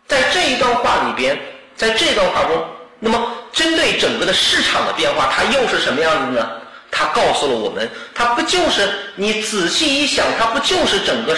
[0.06, 1.38] 在这一段话里边，
[1.76, 2.64] 在这段话中，
[2.98, 6.50] 那么针对整个的市场的变化，它又是什么样子呢？
[6.90, 11.36] 它告诉了我们，它不就是你仔细一想，它不就是整个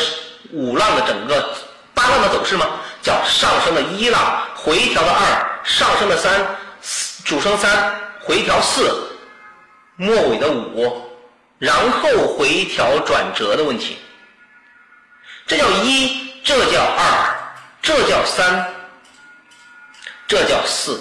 [0.51, 1.55] 五浪的整个
[1.93, 2.67] 八浪的走势吗？
[3.03, 6.33] 叫上升的一浪，回调的二，上升的三，
[7.25, 9.07] 主升三，回调四，
[9.97, 11.03] 末尾的五，
[11.63, 13.97] 然后回调转折的问题。
[15.47, 17.07] 这叫一，这叫二。
[17.81, 18.67] 这叫三，
[20.27, 21.01] 这叫四。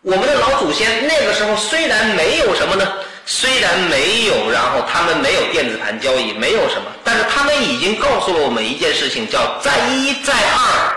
[0.00, 2.90] 我们的老祖先那个时候虽然没有什么呢，
[3.26, 10.96] 虽然没有，然后他们没有电子盘交易，没有什么，但是他们已经告诉了我们一件事情，叫再一再二，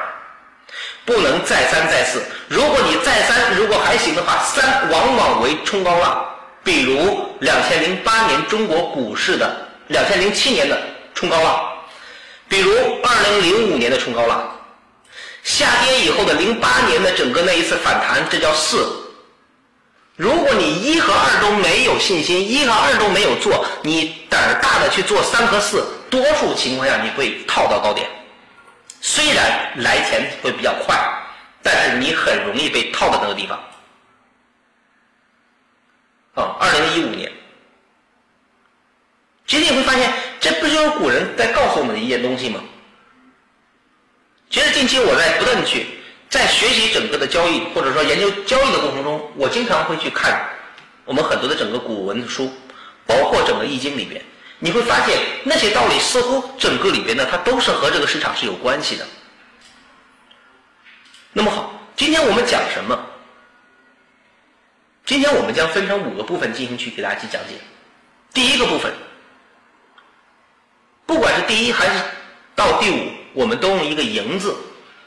[1.03, 2.23] 不能再三再四。
[2.47, 6.29] 如果你再三，如果还行的话，三往往为冲高浪。
[6.63, 9.55] 比如两千零八年中国股市的
[9.87, 10.81] 两千零七年的
[11.13, 11.69] 冲高浪。
[12.47, 12.71] 比如
[13.01, 14.49] 二零零五年的冲高浪，
[15.43, 18.99] 下跌以后的零八年的整个那一次反弹，这叫四。
[20.15, 28.07] 如果你一和二都没有信心，一和二都没有做，你胆儿大的去做三和四，多数情况下你会套到高点。
[29.01, 30.95] 虽然来钱会比较快，
[31.63, 33.59] 但是你很容易被套到那个地方。
[36.33, 37.31] 啊，二零一五年。
[39.45, 42.59] 其实你会发现，这不就是古人在告诉我们的一件东西吗？
[44.49, 45.87] 其实近期我在不断的去
[46.29, 50.47] 在学习整个的交易，或者说研究交易的过程中，我经常会去看
[51.05, 52.51] 我们很多的整个古文书，
[53.05, 54.23] 包括整个易经里边，
[54.59, 59.05] 你会发现那些道理似乎整个里边呢，它都是和这个市场是有关系的。
[61.33, 62.97] 那么好，今天我们讲什么？
[65.05, 67.55] 今天我们将分成五个部分进行去给大家去讲解。
[68.33, 68.91] 第一个部分，
[71.05, 72.01] 不管是第一还是
[72.55, 74.55] 到第五，我们都用一个“赢”字，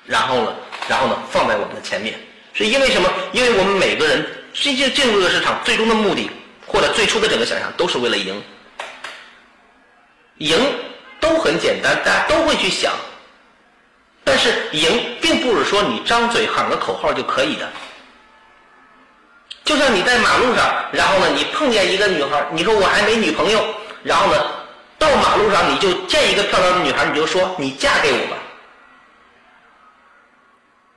[0.04, 0.54] 然后呢，
[0.86, 2.14] 然后呢放在我们的前面，
[2.52, 3.10] 是因为什么？
[3.32, 6.30] 因为我们每个人进进进入这个市场，最终的目的
[6.66, 8.42] 或者最初的整个想象都是为了赢。
[10.38, 10.58] 赢
[11.18, 12.92] 都很简单，大家都会去想，
[14.22, 17.66] 但是赢并不是说你张嘴喊个口号就可以的。
[19.66, 23.62] 就像你在马路上，然后呢，你碰见一个女孩，你说我还没女朋友，
[24.04, 24.46] 然后呢，
[24.96, 28.36] 到马路上你就见一个漂亮的女孩，你就说你嫁给我吧。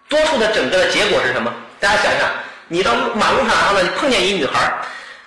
[0.08, 1.52] 多数的整个的结果是什么？
[1.80, 2.30] 大家想想，
[2.68, 4.72] 你到马路上，然后呢，你碰见一女孩，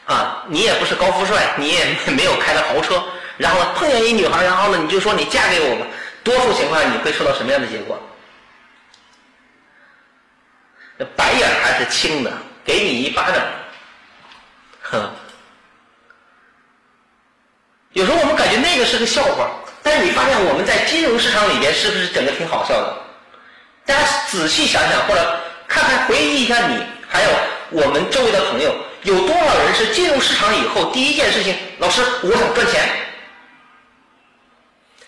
[0.07, 3.03] 啊，你也不是高富帅，你也没有开的豪车，
[3.39, 5.87] 然后呢，碰见一女孩，然后呢，你就说你嫁给我吧。
[6.23, 8.01] 多数情况下，你会受到什么样的结果？
[11.17, 12.31] 白眼还是青的。
[12.65, 13.37] 给你一巴掌，
[14.83, 15.11] 哼！
[17.93, 19.51] 有时候我们感觉那个是个笑话，
[19.83, 22.97] 但是你发现我们在金融市场里边是不是整个挺好笑的？
[23.85, 27.31] 大家仔细想想，或者看看回忆一下你，还有
[27.71, 32.89] 我们周围的朋友，有多少人是进入市场以后第一件事情，老师我想赚钱，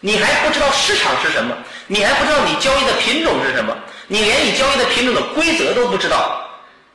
[0.00, 3.74] 你还不知道市场是什么，你还不知道你交易的品种是什么，
[4.08, 6.43] 你连你交易的品种的规则都不知道。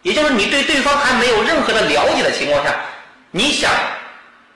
[0.02, 2.74] 也就是你对对方还没有任何的了解的情况下，
[3.32, 3.72] 你想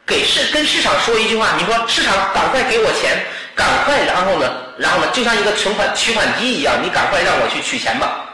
[0.05, 3.25] 给市跟市场说一句话，你说市场赶快给我钱，
[3.55, 8.29] 赶快，然后呢，然后呢，就像一个存款取款机一样，你赶快让我去取钱吧。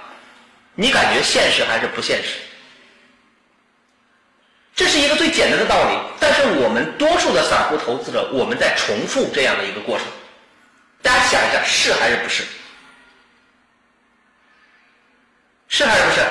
[0.76, 2.36] 你感觉现实还是不现实？
[4.76, 10.08] 这是一个最简单的道理，但是我们多数的散户投资者，我们在重复这样的一个过程。
[11.02, 12.44] 大家想一下，是还是不是？
[15.68, 16.22] 是还是不是？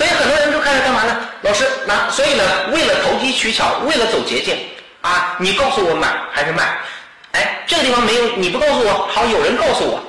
[0.00, 1.14] 所以很多人就开始干嘛呢？
[1.42, 4.56] 老师，那所以呢，为了投机取巧，为了走捷径
[5.02, 6.78] 啊，你告诉我买还是卖？
[7.32, 10.00] 哎，这个地方没有，你不告诉我，好，有人告诉我。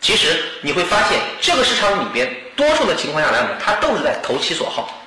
[0.00, 5.02] 其实你会发现，这个市场里边多数的情况下来讲，它都是在投其所好。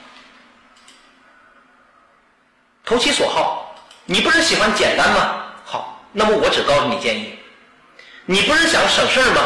[2.84, 5.36] 投其所好，你不是喜欢简单吗？
[5.64, 7.40] 好，那么我只告诉你建议。
[8.26, 9.42] 你不是想省事儿吗？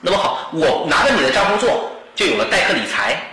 [0.00, 3.30] 那么好，我拿着你的账户做，就有了代客理财。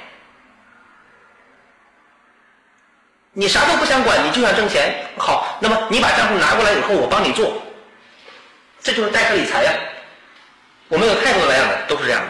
[3.34, 4.94] 你啥都不想管，你就想挣钱。
[5.18, 7.54] 好，那么你把账户拿过来以后，我帮你做，
[8.84, 9.72] 这就是代客理财呀。
[10.90, 12.28] 我们有太多的来讲的都是这样的。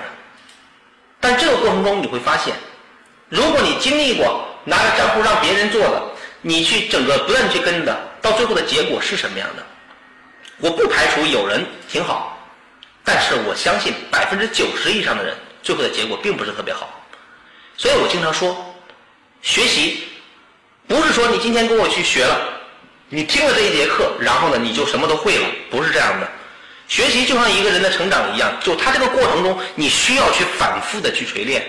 [1.20, 2.54] 但这个过程中你会发现，
[3.30, 6.04] 如果你经历过拿着账户让别人做的，
[6.42, 9.64] 你去整个不断去跟的，到最后的结果是什么样的？
[10.58, 12.38] 我不排除有人挺好，
[13.04, 16.88] 但是我相信百分之九十以上的人最后的结果并不是特别好。
[17.76, 18.56] 所以我经常说，
[19.42, 20.10] 学习。
[20.92, 22.38] 不是说你今天跟我去学了，
[23.08, 26.30] 你听了这一节课，然后呢你就什么都会了，不是这样的。
[26.90, 31.66] 学习就像一个人的成长一样，就他这个过程中，你需要去反复的去锤炼，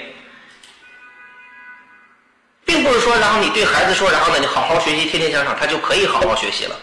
[2.65, 6.75] 并不是说，然后你对孩子说，然后呢你好好学习，天天向上，他就可以好好学习了，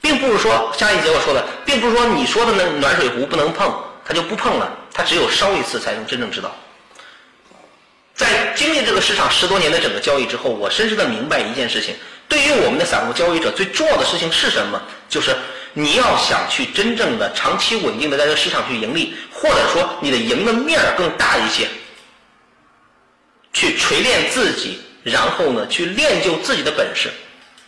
[0.00, 3.74] 并不是说下一节我说的，并不是说你说的那暖水壶不能碰，
[4.04, 6.54] 他就不碰了，他只有烧一次才能真正知道。
[8.22, 11.92] 在经历这个市场十多年的整个交易之后，我深深的明白一件事情：
[12.28, 14.80] 对于我们的散户交易者，最重要的事情是什么？
[15.08, 15.34] 就是
[15.72, 21.66] 你要想去真正的长期稳定的在这个市场去盈利，或者说你的赢的面儿更大一些，
[23.52, 27.10] 去锤炼自己，然后呢去练就自己的本事。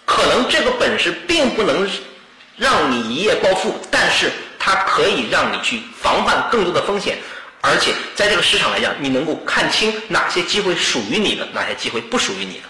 [0.04, 1.90] 可能这个本事并不能
[2.56, 7.18] 让你一夜暴富，但是它可以让你去防范更多的风险。
[7.66, 12.68] 而且在这个市场来讲，你能够看清哪些机会属于你的，哪些机会不属于你的。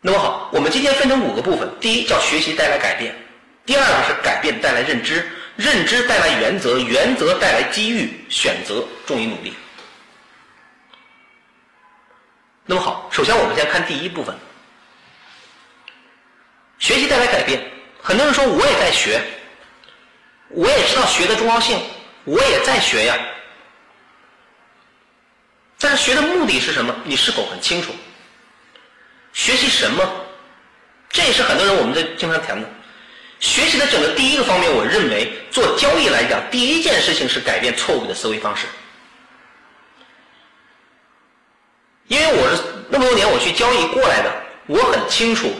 [0.00, 3.12] 那么好，我们今天分成五个部分：第一叫学习带来改变；
[3.66, 9.52] 第二个是改变带来认知，认知带来原则，原则带来机遇，选择重于努力。
[12.66, 14.32] 那么好，首先我们先看第一部分，
[16.78, 17.68] 学习带来改变。
[18.00, 19.20] 很多人说我也在学。
[20.50, 21.80] 我也知道学的重要性，
[22.24, 23.16] 我也在学呀。
[25.78, 26.94] 但是学的目的是什么？
[27.04, 27.92] 你是否很清楚？
[29.32, 30.04] 学习什么？
[31.08, 32.68] 这也是很多人我们在经常谈的。
[33.38, 38.66] 学习的整个第一个方面，我认为做交易来讲，第一件事情是改变错误的思维方式。
[42.08, 45.52] 因为我是那么多年我去交易过来的，我很清楚，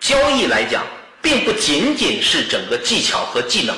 [0.00, 0.84] 交易来讲，
[1.22, 3.76] 并不仅仅是整个技巧和技能。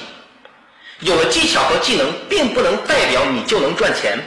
[1.01, 4.18] 有了技巧和技能，并不能代表你就能赚钱。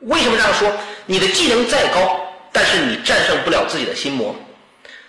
[0.00, 0.70] 为什么这样说？
[1.06, 2.20] 你的技能再高，
[2.52, 4.34] 但是你战胜不了自己的心魔；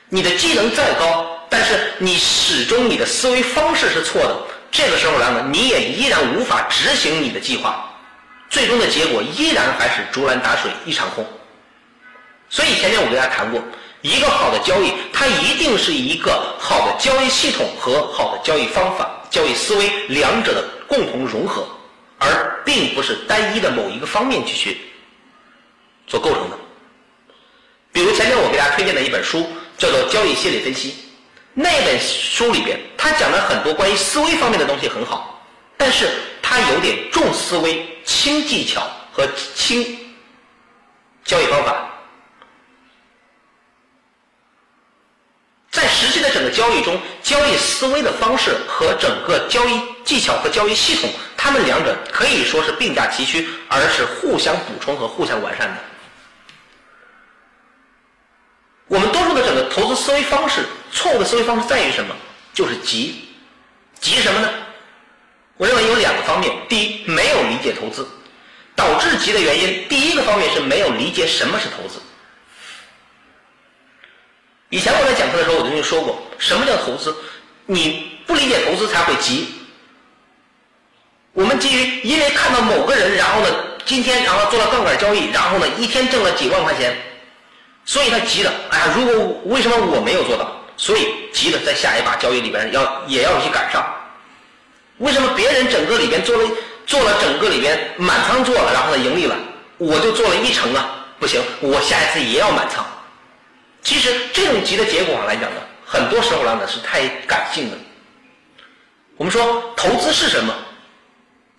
[0.10, 4.38] 你的技能再高，但是你始终你的思维方式是错的。
[4.72, 7.90] 这个时候来呢，你也依然无法执行你的计划，
[8.50, 11.26] 最终的结果依然还是竹篮打水一场空。
[12.50, 13.62] 所以前面我跟大家谈过，
[14.02, 19.10] 一个好的交易，它一定是一个好的交易系统和好的交易方法。
[19.30, 21.68] 交易思维两者的共同融合，
[22.18, 24.78] 而并不是单一的某一个方面去去
[26.08, 26.58] 所构成的。
[27.92, 29.46] 比如前面我给大家推荐的一本书
[29.78, 30.92] 叫做《交易心理分析》，
[31.54, 35.42] 那本书里边它讲了很多关于思维方面的东西很好，
[35.76, 36.10] 但是
[36.42, 39.98] 它有点重思维轻技巧和轻
[41.24, 41.87] 交易方法。
[45.78, 51.08] 在实际的整个交易中，交易思维的方式和整个交易技巧和交易系统，
[51.38, 55.78] 它们两者可以说是并驾齐驱，而是互相补充和互相完善的。
[58.88, 60.62] 我们多数的整个投资思维方式，
[60.92, 62.16] 错误的思维方式在于什么？
[62.56, 63.28] 就是急，
[64.00, 64.50] 急什么呢？
[65.58, 68.08] 我认为有两个方面：第一，没有理解投资，
[68.76, 69.88] 导致急的原因。
[69.88, 72.02] 第一个方面是没有理解什么是投资。
[74.70, 77.16] 以前我在讲课的时候，我就跟你说过，什么叫投资？
[77.66, 79.54] 你不理解投资才会急。
[81.34, 83.48] 我们基于因为看到某个人，然后呢，
[83.86, 86.98] 今天然后做了杠杆交易，然后呢，一天挣了几万块钱，
[87.86, 90.52] 所以他急了，哎呀，如果为什么我没有做到？
[90.76, 93.86] 所以急了在下一把交易里边要也要去赶上。
[94.98, 96.50] 为什么别人整个里边做了
[96.86, 99.36] 做了整个里边满仓做了，然后呢盈利了，
[99.78, 100.90] 我就做了一成啊？
[101.20, 102.86] 不行，我下一次也要满仓。
[103.88, 107.78] 其实这种急的结果上来讲呢，很多时候呢是太感性的。
[109.16, 110.54] 我们说投资是什么？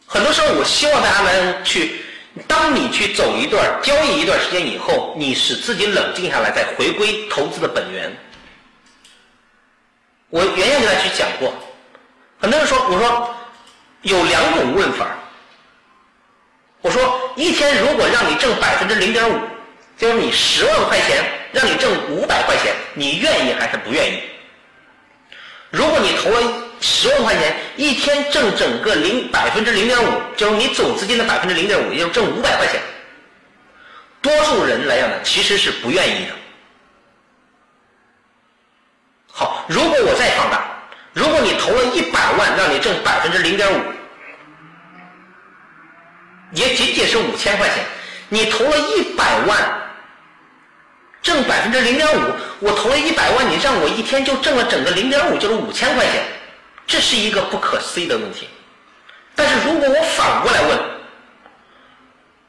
[0.06, 2.04] 很多时候我希望大家能去，
[2.46, 8.14] 当你去走一段交易一段时间以后，你使自己冷静下来，再回归投资的本源。
[10.28, 11.54] 我原先跟大家去讲过，
[12.38, 13.34] 很多人说，我说
[14.02, 15.16] 有两种问法。
[16.82, 19.40] 我说一天如果让你挣百分之零点五。
[19.96, 24.22] 就是你十万块钱让你挣五百块钱，你愿意还是不愿意？
[25.70, 32.80] 如果你投了十万块钱，一天挣整个零百分之零点五，就是你总资金的百分之零点五，也就挣五百块钱。
[34.20, 36.32] 多数人来讲呢，其实是不愿意的。
[39.30, 40.64] 好，如果我再放大，
[41.12, 43.82] 如果你投了一百万让你挣百分之零点五，
[46.52, 47.84] 也仅仅是五千块钱，
[48.28, 49.87] 你投了一百万。
[51.22, 52.20] 挣百分之零点五，
[52.60, 56.22] 我投了一百万，你让我一天就挣了整个零点五，就是五千块钱，
[56.86, 58.48] 这是一个不可思议的问题。
[59.34, 60.78] 但是如果我反过来问，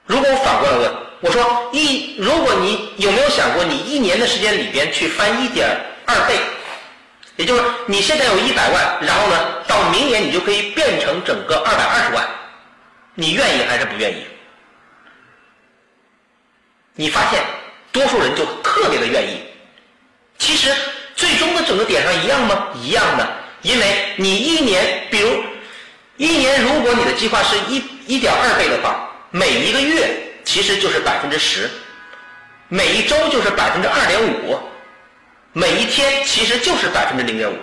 [0.06, 0.92] 如果我反过来问，
[1.22, 5.68] 我说一，如果你有没有想过，你一年的时间里边去翻一点
[6.06, 6.40] 二倍，
[7.36, 12.26] 也就是你现在有一百万，然后呢，到明年你就可以变成整个二百二十万，
[13.14, 14.24] 你愿意还是不愿意？
[16.96, 17.44] 你发现？
[18.00, 19.42] 多数人就特别的愿意，
[20.38, 20.74] 其实
[21.18, 22.70] 最终的整个点上一样吗？
[22.82, 23.30] 一样的，
[23.62, 25.44] 因为你一年，比如
[26.16, 31.70] 一年，如果你的计划是一一点二倍的话，每一个月其实就是百分之十，
[32.70, 34.58] 每一周就是百分之二点五，
[35.52, 37.58] 每一天其实就是百分之零点五。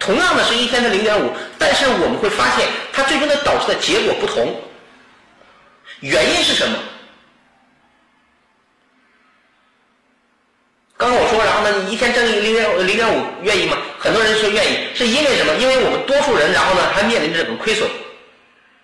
[0.00, 4.60] 同样的是一天的零点五，但是我们会发现它最终的导致的结果不同，
[6.00, 6.76] 原因是什么？
[10.98, 13.78] 刚刚我说，然后呢，你一天挣零点零点五，愿意吗？
[14.00, 15.54] 很多人说愿意，是因为什么？
[15.54, 17.88] 因为我们多数人，然后呢，还面临着这个亏损，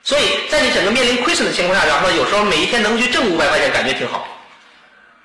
[0.04, 4.28] 所以在你整个面临亏损的情况下，然后呢，有时候每一天能去挣五百块钱，感觉挺好。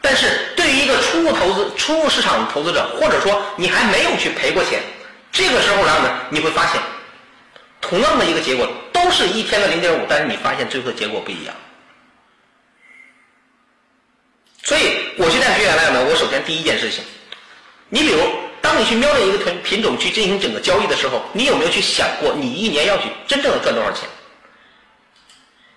[0.01, 4.79] 但是对于一个初入投资、初入市场的投资者，或者说你还没有去赔过钱，
[5.31, 6.81] 这个时候然后呢，你会发现，
[7.81, 11.53] 同样的一个结果，都是一天的零点五，但是你发现最后的结果不一样。
[14.63, 17.03] 所以，我去带学员来呢，我首先第一件事情，
[17.89, 18.21] 你比如，
[18.61, 24.07] 当你去瞄准一个品品种去进行整个交易的时候，你有没有去想过，你一年要去真正的赚多少钱？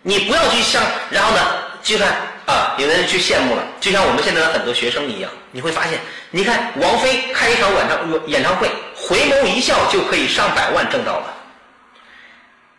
[0.03, 1.41] 你不要去想，然后呢，
[1.83, 2.11] 就算
[2.47, 5.99] 啊，有的人去羡慕了，就像我们现在的很多学生一样，你会发现，
[6.31, 11.35] 你看王菲开一场晚唱演唱会，回眸一笑就可以上百万挣到了，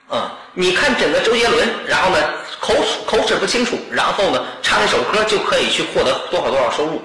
[0.10, 2.18] 啊，你看整个周杰伦，然后呢
[2.60, 2.74] 口
[3.06, 7.01] 口齿不清楚，然后呢唱一首歌就可以去获得多少多少收入。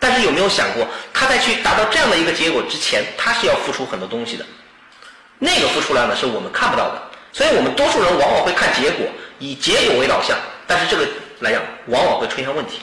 [0.00, 4.44] 但是有没有想过，他在去达到这样的一个结果之前，他是要付出很多东西的。
[5.38, 7.02] 那个付出量呢，是我们看不到的。
[7.32, 9.06] 所以我们多数人往往会看结果，
[9.38, 10.36] 以结果为导向，
[10.66, 11.06] 但是这个
[11.40, 12.80] 来讲，往往会出现问题。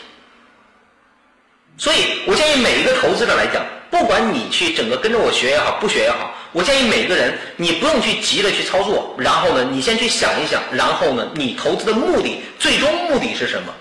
[1.78, 3.66] 所以我建议每一个投资者来讲，
[3.96, 13.74] 不管你去整个跟着我学也好，不学也好，我建议每个人，你不用去急着去操作，然后呢，你先去想一想，然后呢，你投资的目的，最终目的是什么？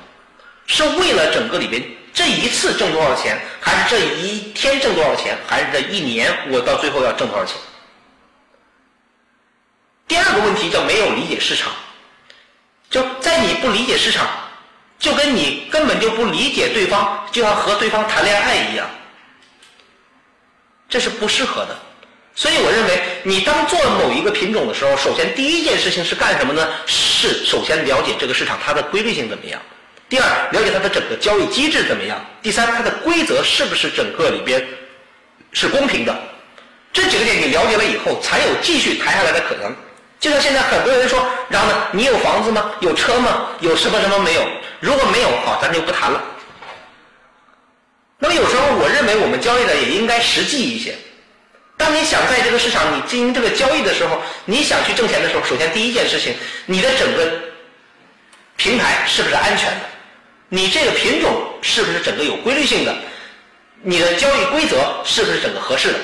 [0.68, 7.56] 是为了整个里边这一次挣多少钱，还是这一天挣多少钱，还是这一年我到最后要挣多少钱？
[10.06, 11.72] 第二个问题叫没有理解市场，
[12.88, 14.28] 就在你不理解市场。
[14.96, 18.88] 就跟你根本就不理解对方，就像和对方谈恋爱一样，
[20.88, 21.76] 这是不适合的。
[22.36, 26.68] 所以我认为，你当做某一个品种的时候，首先第一件事情是干什么呢？
[26.84, 29.60] 是首先了解这个市场它的规律性怎么样；
[30.08, 34.66] 第二，了解它的整个交易机制怎么样；第三，它的规则是不是整个里边
[35.52, 36.12] 是公平的。
[36.92, 39.74] 这几个点你了解了以后，才有继续谈下来的可能。
[40.18, 42.72] 就像现在很多人说，然后呢，你有房子吗？
[42.80, 43.48] 有车吗？
[43.60, 44.42] 有什么什么没有？
[44.80, 46.20] 如果没有，好，咱就不谈了。
[48.24, 50.94] 那么有时候，我认为我们交易的也应该实际一些。
[51.76, 57.38] 当你想在这个市场你经营这个交易的时候，你想去挣钱的时候，首先第一件事情，你的整个
[58.56, 59.80] 平台是不是安全的？
[60.48, 62.96] 你这个品种是不是整个有规律性的？
[63.82, 65.98] 你的交易规则是不是整个合适的？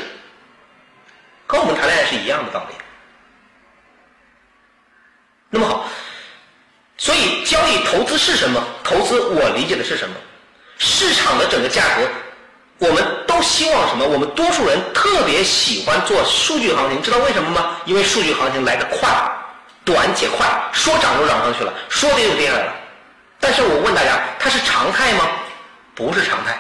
[1.47, 2.75] 和我们谈恋爱是一样的道理。
[5.49, 5.89] 那么好，
[6.99, 8.63] 所以交易投资是什么？
[8.85, 10.15] 投资我理解的是什么？
[10.83, 12.09] 市场的整个价格，
[12.79, 14.07] 我们都希望什么？
[14.07, 17.77] 我们多数人特别喜欢做数据行情，知道为什么吗？
[17.85, 19.09] 因为数据行情来得快，
[19.85, 22.73] 短且快，说涨就涨上去了，说跌就跌下来了。
[23.39, 25.29] 但是我问大家，它是常态吗？
[25.95, 26.59] 不是常态。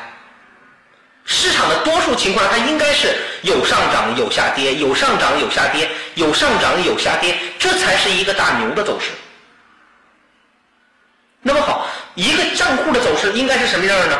[1.25, 9.12] 市场的多数情况，它应该是有上涨有下跌，有上涨有下跌，有上涨有下跌，这才是一个大牛的走势。
[11.43, 11.80] 那么好，
[12.15, 14.19] 一个账户的走势应该是什么样的呢？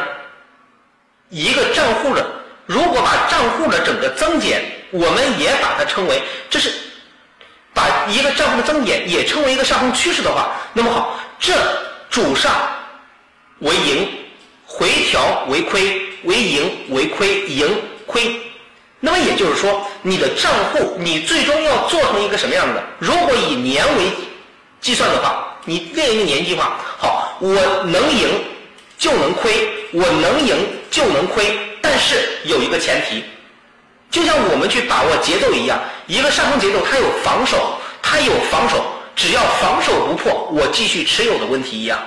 [1.29, 2.27] 一个账户的，
[2.67, 6.73] 如果把账户的整个增减，我们也把它称为，这是
[7.73, 11.53] 把一个账户的增减也称为一个上升趋势的话，那么好，这
[12.09, 12.53] 主上
[13.61, 14.09] 为盈，
[14.67, 16.07] 回调为亏。
[16.25, 18.39] 为盈为亏，盈亏，
[19.01, 22.83] 那么也就是说，你的账户你最终要做成一个什么样的？
[22.99, 24.13] 如果以年为
[24.83, 28.29] 计算的话，你列一个年计划，好，我能赢
[28.99, 29.51] 就能亏，
[29.93, 30.55] 我能赢
[30.91, 33.25] 就能亏，但是有一个前提，
[34.11, 38.85] 就像我们去把握节奏一样，一个上升节奏它有防守，它有防守，
[39.17, 41.99] 只要防守不破，我继续持有的问题一样。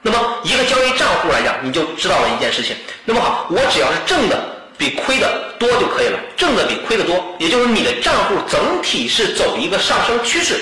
[0.00, 2.76] 那么，一个交易账户来讲，你就知道了一件事情。
[3.04, 4.38] 那么好，我只要是挣的
[4.78, 10.54] 比亏的多就可以了，挣的比亏的多，也就是你的账户整体是走一个上升趋势，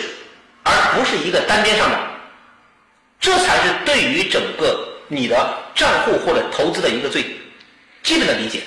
[0.63, 2.01] 而不是一个单边上涨。
[3.21, 7.23] 这才是对于整个你的账户或者投资的一个最
[8.03, 8.63] 基本的理解。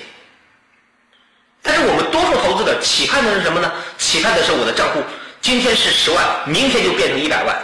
[1.62, 3.70] 但是我们多数投资者期盼的是什么呢？
[3.98, 5.02] 期盼的是我的账户
[5.40, 7.56] 今天是十万，明天就变成一百万。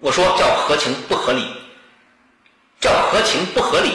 [0.00, 1.46] 我说叫合情不合理，
[2.80, 3.92] 叫合情不合理。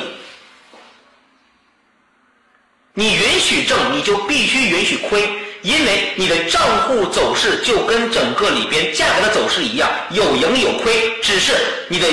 [2.93, 5.29] 你允许挣，你就必须允许亏，
[5.61, 11.53] 因为你的账户走势就跟整个里边价格的走势一样，有盈有亏，只是
[11.87, 12.07] 你的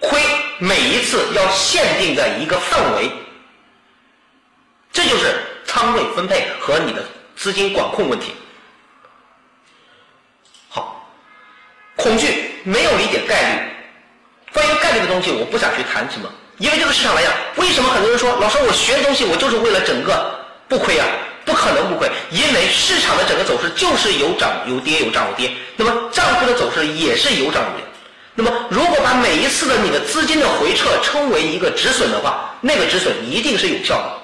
[0.00, 0.20] 亏
[0.58, 3.10] 每一次要限定在一个范围。
[4.92, 5.34] 这就是
[5.64, 7.02] 仓位分配和你的
[7.34, 8.32] 资金管控问题。
[10.68, 11.08] 好，
[11.96, 12.50] 恐惧。
[12.64, 13.58] 没有理解概率，
[14.52, 21.04] 关于概率的东西，我不想去谈什么，因为这个市场来讲，为什么很多人说，老师，我学东西，我就是为了整个不亏啊？
[21.44, 25.52] 不可能不亏，因为市场的整个走势就是有涨有跌，有涨有跌。
[25.76, 27.86] 那么账户的走势也是有涨有跌。
[28.34, 34.18] 那么如果把每一次的你的资金的回撤称为一个止损的话，那个止损一定是有效的。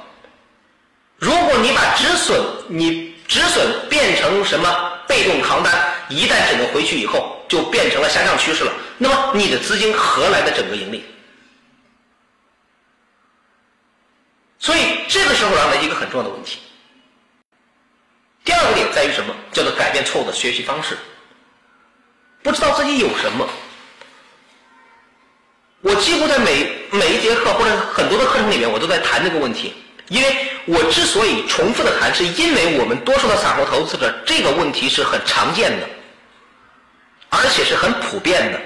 [1.18, 5.72] 如果你把止损，你止损变成什么被动扛单，
[6.08, 7.34] 一旦整个回去以后。
[7.48, 8.70] 就变成了下降趋势了。
[8.98, 11.02] 那么你的资金何来的整个盈利？
[14.58, 16.58] 所以这个时候来了一个很重要的问题。
[18.48, 19.34] 第二个点在于什么？
[19.52, 20.96] 叫做改变错误的学习方式。
[22.42, 23.46] 不知道自己有什么。
[25.82, 29.74] 我几乎在每每一节课或者很多的课程里面，我都在谈这个问题。
[30.08, 35.86] 因为我之所以重复的谈，是因为我们多数的散户投资者这个问题是很常见的。
[37.28, 38.58] 而且是很普遍的，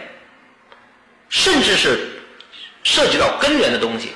[1.29, 2.23] 甚至是
[2.85, 4.13] 涉及到根源的东西。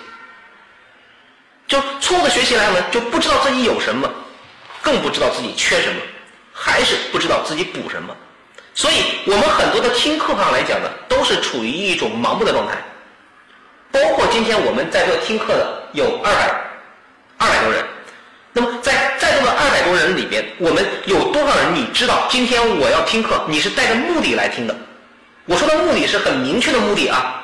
[1.66, 4.08] 就错误的学习来呢，就不知道自己有什么，
[4.86, 6.00] 更不知道自己缺什么，
[6.52, 8.14] 还是不知道自己补什么。
[8.72, 8.94] 所以
[9.26, 12.74] 我们很多的听课上来讲呢，都是处于一种盲目的状态。
[13.90, 16.54] 包括今天我们在座听课的有二百
[17.38, 17.84] 二百多人，
[18.52, 24.76] 那么在在座的二百多人里边，我们有多少人你知道今天我要听课，你是带着目的来听的？
[25.46, 27.42] 我说的目的是很明确的目的啊，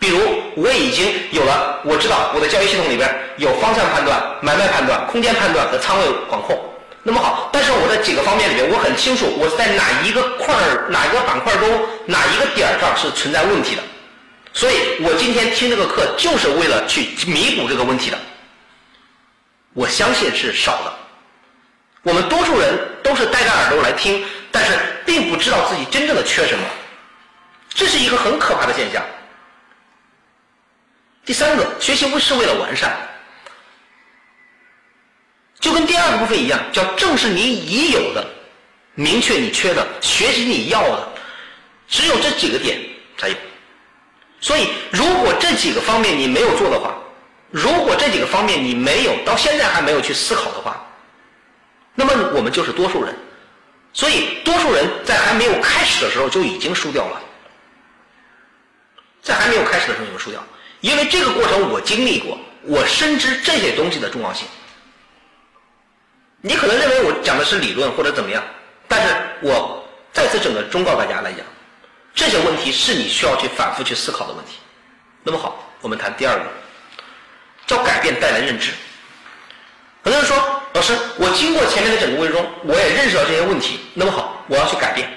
[0.00, 0.18] 比如
[0.56, 6.58] 我已经有了，我知道我的交易系统里边有方向判断、买卖判断、空间判断和仓位管控。
[7.04, 11.68] 那么好，但是我在几个方面里面，我很清楚我在哪一个块儿、哪一个板块中、
[12.06, 13.82] 哪一个点上是存在问题的，
[14.52, 18.18] 所以我今天听这个课就是为了去弥补这个问题的。
[19.74, 20.92] 我相信是少的，
[22.02, 26.64] 我们多数人都是带着耳朵来听，但是并不知道自己真正的缺什么，
[27.70, 29.02] 这是一个很可怕的现象。
[31.24, 32.96] 第三个，学习不是为了完善。
[35.62, 38.26] 就跟第二个部分一样，叫正视你已有的，
[38.96, 41.08] 明确你缺的，学习你要的，
[41.88, 42.80] 只有这几个点
[43.16, 43.34] 才有。
[44.40, 46.92] 所以，如果这几个方面你没有做的话，
[47.52, 50.84] 如果这几个方面你没有到现在还没有去思考的话，
[51.94, 53.14] 那么我们就是多数人。
[53.92, 57.20] 所以，多数人在还没有开始的时候就已经输掉了，
[59.22, 60.42] 在还没有开始的时候就输掉，
[60.80, 64.48] 因为这个过程我经历过，我深知这些东西的重要性。
[66.42, 68.42] 你可能认为我讲的是理论或者怎么样，
[68.88, 69.82] 但是我
[70.12, 71.46] 再次整个忠告大家来讲，
[72.14, 74.58] 这些问题是你需要去反复去思考的问题。
[75.22, 76.44] 那么好，我们谈第二个，
[77.64, 78.72] 叫改变带来认知。
[80.02, 80.36] 很多人说，
[80.72, 83.78] 老师，我经过前面的整个过程中，我也认识到这些问题。
[83.94, 85.08] 那么好，我要去改变，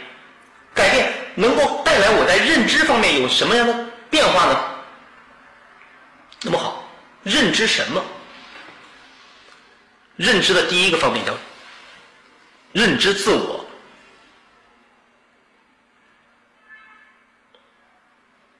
[0.75, 3.75] 改变能够带来我在认知方面有什么样的
[4.11, 4.59] 变化呢？
[6.43, 6.87] 那么好，
[7.23, 7.99] 认知什么？
[10.17, 11.37] 认知的第一个方面叫
[12.71, 13.65] 认知自我。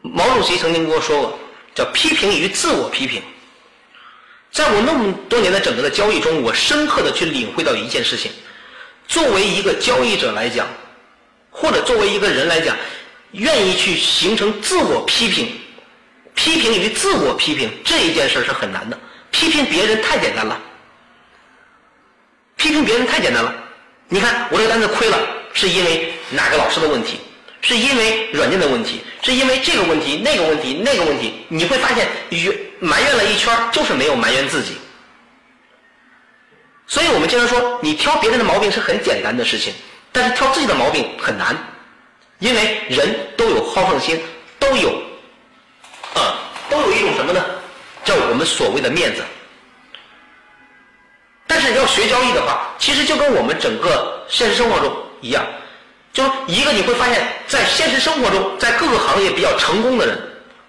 [0.01, 1.39] 毛主席曾经跟我说过，
[1.73, 3.21] 叫批评与自我批评。
[4.51, 8.31] 在我那么多年的整个的交易中，我深刻的去领会到一件事情：
[9.07, 10.67] 作为一个交易者来讲，
[11.49, 12.77] 或者作为一个人来讲，
[13.31, 15.59] 愿意去形成自我批评、
[16.33, 18.97] 批评与自我批评这一件事是很难的。
[19.31, 20.61] 批评别人太简单了。
[22.65, 23.53] 批评别人太简单了，
[24.07, 25.19] 你看我这个单子亏了，
[25.53, 27.19] 是因为哪个老师的问题？
[27.61, 29.01] 是因为软件的问题？
[29.21, 31.45] 是因为这个问题、那个问题、那个问题？
[31.47, 32.07] 你会发现，
[32.79, 34.77] 埋怨了一圈，就是没有埋怨自己。
[36.87, 39.71] 所以我们经常说，你挑别人的毛病是很简单的事情，
[40.11, 41.55] 但是挑自己的毛病很难，
[42.39, 44.19] 因为人都有好胜心，
[44.57, 44.89] 都有，
[46.15, 47.45] 啊，都有一种什么呢？
[48.03, 49.21] 叫我们所谓的面子。
[51.47, 54.91] 但是要学交易的话，其实就跟我们整个现实生活中
[55.21, 55.45] 一样，
[56.11, 60.17] 就一个你会发现在现实生活中，在各个行业比较成功的人，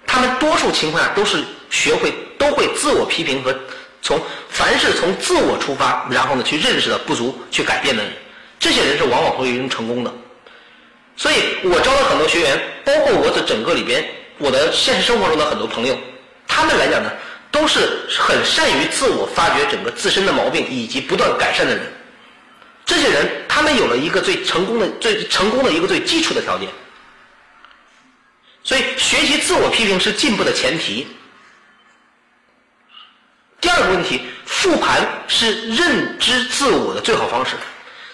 [0.07, 3.55] 他们多数情况下都是学会都会自我批评和
[4.03, 4.21] 从
[4.51, 8.13] 凡是从自我出发，然后呢去认识的不足去改变的人，
[8.61, 10.13] 这些人是往往会成功的。
[11.17, 14.07] 所以我招了很多学员，包括我的整个里边
[14.37, 15.97] 我的现实生活中的很多朋友，
[16.47, 17.11] 他们来讲呢。
[17.57, 21.91] 都是很善于自我发掘整个自身的毛病以及不断改善的人，
[22.85, 26.69] 这些人他们有了一个最成功的、最成功的一个最基础的条件。
[28.63, 31.07] 所以，学习自我批评是进步的前提。
[33.59, 37.57] 第二个问题，复盘是认知自我的最好方式。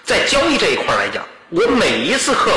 [0.04, 2.50] 在交易这一块来讲，我每一次课，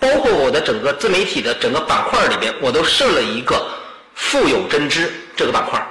[0.00, 3.64] 包括我的整个自媒体的整个板块里边，我都设了一个
[4.16, 5.86] “富有真知”这个板块。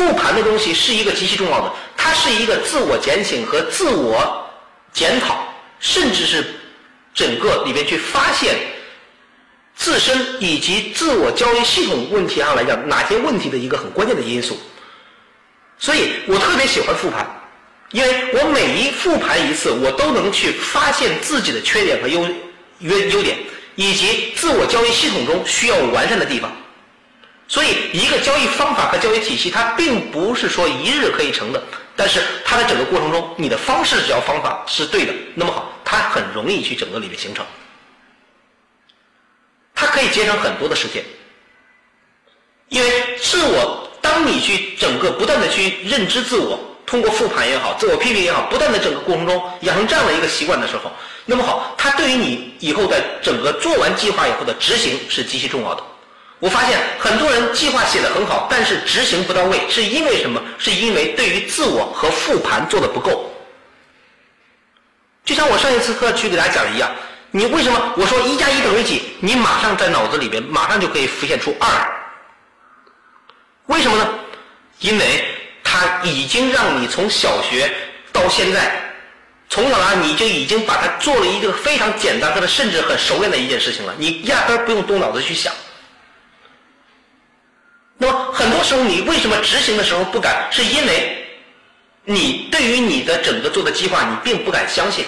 [0.00, 4.50] 复盘的东西是一个极其重要的，它是一个自我检醒和自我
[4.94, 5.46] 检讨，
[5.78, 6.42] 甚至是
[7.12, 8.56] 整个里边去发现
[9.76, 14.58] 自身以及自我交易系统问题上来讲哪些问题的一个很关键的因素。
[15.78, 17.28] 所以我特别喜欢复盘，
[17.90, 22.26] 因为我每一复盘一次，我都能去发现自己的缺点和优
[22.78, 23.36] 优优点，
[23.74, 26.50] 以及自我交易系统中需要完善的地方。
[27.50, 31.60] 所以，一个交易方法和交易体系，它并不是说一日可以成的。
[31.96, 37.44] 但是，它的整个过程中，你的方式只要方法是对的，那么好，它很容易去整个里面形成。
[39.74, 41.04] 它可以节省很多的时间，
[42.68, 50.92] 因为自我，当你去整个不断的去认知自我，通过复盘也好，自我批评也好，不断的整个过程中养成这样的一个习惯的时候，
[51.26, 55.82] 那么好，它对于你以后在整个做完计划以后的执行是极其重要的。
[56.40, 60.42] 我发现很多人计划写的很好，但是执行不到位，是因为什么？
[60.58, 63.30] 是因为对于自我和复盘做的不够。
[65.22, 66.90] 就像我上一次课去给大家讲的一样，
[67.30, 69.02] 你为什么我说一加一等于几？
[69.20, 71.68] 你马上在脑子里边马上就可以浮现出二。
[73.66, 74.08] 为什么呢？
[74.80, 75.24] 因为
[75.62, 77.70] 它已经让你从小学
[78.12, 78.72] 到现在，
[79.50, 85.52] 从小啊你就已经把它做了一个非常简单或者，甚至很熟练的一件事情了，你压根儿不用动脑子去想。
[88.02, 90.48] 那么很多时候，你为什么执行的时候不敢？
[90.50, 91.22] 是因为
[92.02, 95.04] 你对于你的整个做的计划，你并不敢相信，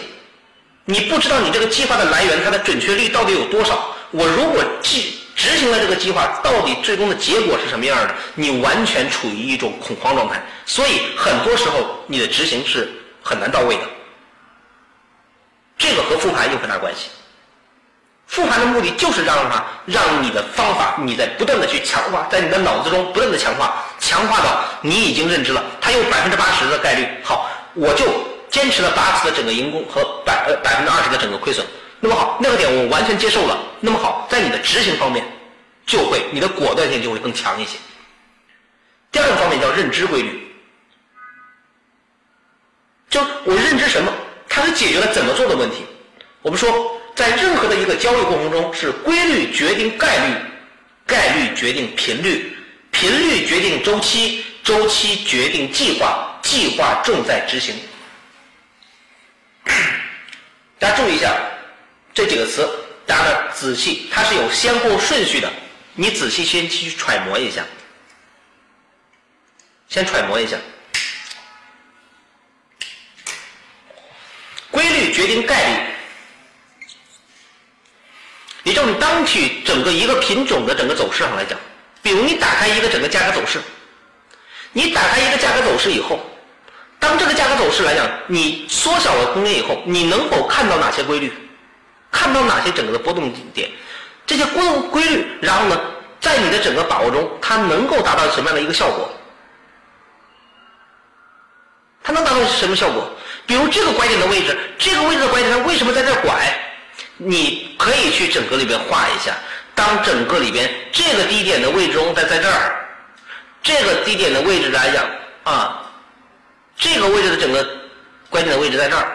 [0.84, 3.96] 你不知道你这个计划的来源，它的准确率到底有多少。
[4.10, 5.00] 我如果执
[5.34, 8.14] 执行了这个计划，到底最终的结果是什么样的？
[8.34, 13.82] 你完全处于一种恐慌状态，所以很多时候你的执行是很难到位的。
[15.78, 17.08] 这个和复盘有很大关系。
[18.32, 27.06] 复盘的目的就是让它让你的方法你在不断的去强化，在你的脑子中不断的强化，强化到你已经认知了，它有百分之八十的概率。
[27.22, 28.06] 好，我就
[28.48, 31.66] 坚持了八次的整个赢功和百呃百分之二十的整个亏损。
[32.00, 33.58] 那么好，那个点我完全接受了。
[33.80, 35.22] 那么好，在你的执行方面，
[35.84, 37.76] 就会你的果断性就会更强一些。
[39.10, 40.56] 第二个方面叫认知规律，
[43.10, 44.10] 就我认知什么，
[44.48, 45.84] 它是解决了怎么做的问题。
[46.40, 46.98] 我们说。
[47.14, 50.34] 在任何的一个交易过程中，是规律决定概率，
[51.06, 52.56] 概率决定频率，
[52.90, 57.76] 频率决定周期，周期决定计划，计划重在执行。
[60.78, 61.36] 大家注意一下
[62.14, 62.68] 这几个词，
[63.06, 65.52] 大家仔细，它是有先后顺序的，
[65.94, 67.62] 你仔细先去揣摩一下，
[69.88, 70.56] 先揣摩一下，
[74.70, 75.91] 规律决定概率。
[78.64, 81.58] 也就你当去整个一个品种的整个走势上来讲，
[82.02, 83.60] 比如你打开一个整个价格走势，
[84.72, 86.20] 你打开一个价格走势以后，
[87.00, 91.32] 当这个价格走势来讲，你缩小了空间以后，你能否看到哪些规律？
[92.10, 93.70] 看到哪些整个的波动点？
[94.26, 95.80] 这些波动规律，然后呢，
[96.20, 99.10] 在你的整个把握中，它能够达到什么样的一个效果？
[102.04, 103.10] 它能达到什么效果？
[103.46, 106.71] 比如这个拐点的位置，这个位置的拐点它为什么在这拐？
[107.24, 109.36] 你可以去整个里边画一下，
[109.74, 112.74] 当整个里边这个低点的位置中在在这儿，
[113.62, 115.04] 这个低点的位置来讲
[115.44, 115.82] 啊，
[116.76, 117.66] 这个位置的整个
[118.28, 119.06] 关键的位置在这儿，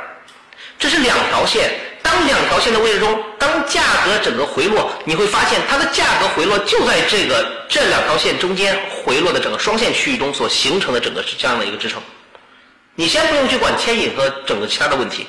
[0.80, 1.72] 这是两条线。
[2.02, 12.02] 当两条线的位置中，当价格整个回落，你会发现它的价格回落就在这个这两条线中间回落的整个双线区域中所形成的整个是这样的一个支撑。
[12.96, 15.28] 你先不用去管牵引和整个其他的问题，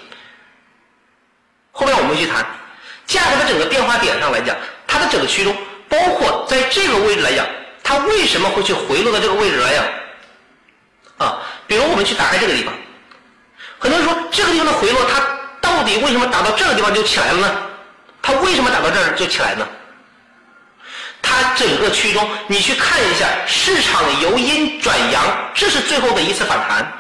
[1.73, 2.47] 后面我们去谈。
[3.09, 4.55] 价格的整个变化点上来讲，
[4.87, 5.57] 它的整个区中，
[5.89, 7.45] 包括在这个位置来讲，
[7.83, 9.85] 它为什么会去回落到这个位置来讲？
[11.27, 12.73] 啊，比如我们去打开这个地方，
[13.81, 15.21] 很多人说这个地方的回落，它
[15.61, 17.57] 到底为什么打到这个地方就起来了呢？
[18.23, 19.67] 它为什么打到这儿就起来呢？
[21.23, 26.93] 它整个区中，你去看一下，市场由阴转阳，这是最后的一次反弹，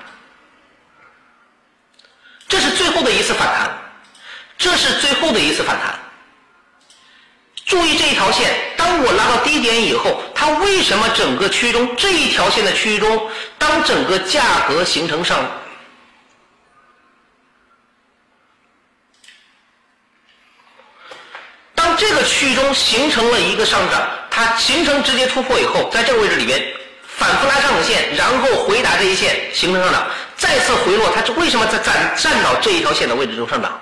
[2.49, 3.71] 这是最后的一次反弹。
[4.59, 5.99] 这是最后的一次反弹。
[7.65, 15.39] 注意这一条线，当我拉到低点以后，它为什么整个区域中这一条线的区域中，当整个价格形成上，
[21.75, 26.73] 当这个区域中形成了一个上涨，它形成直接突破以后，在这个位置里面
[27.07, 30.07] 反复拉上影线，然后回答这一线形成上涨，
[30.39, 33.79] 再次回落，它为什么在站站到这一条线的位置中上涨？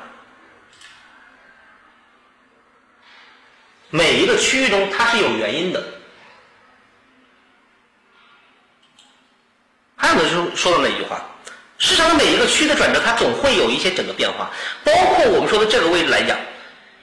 [3.97, 5.83] 每一个区域中，它是有原因的。
[9.97, 11.25] 还有呢，就是说到那句话，
[11.79, 14.51] 市场的每一个区的转折，它总会有一些整个变化。
[14.85, 16.37] 包括我们说的这个位置来讲，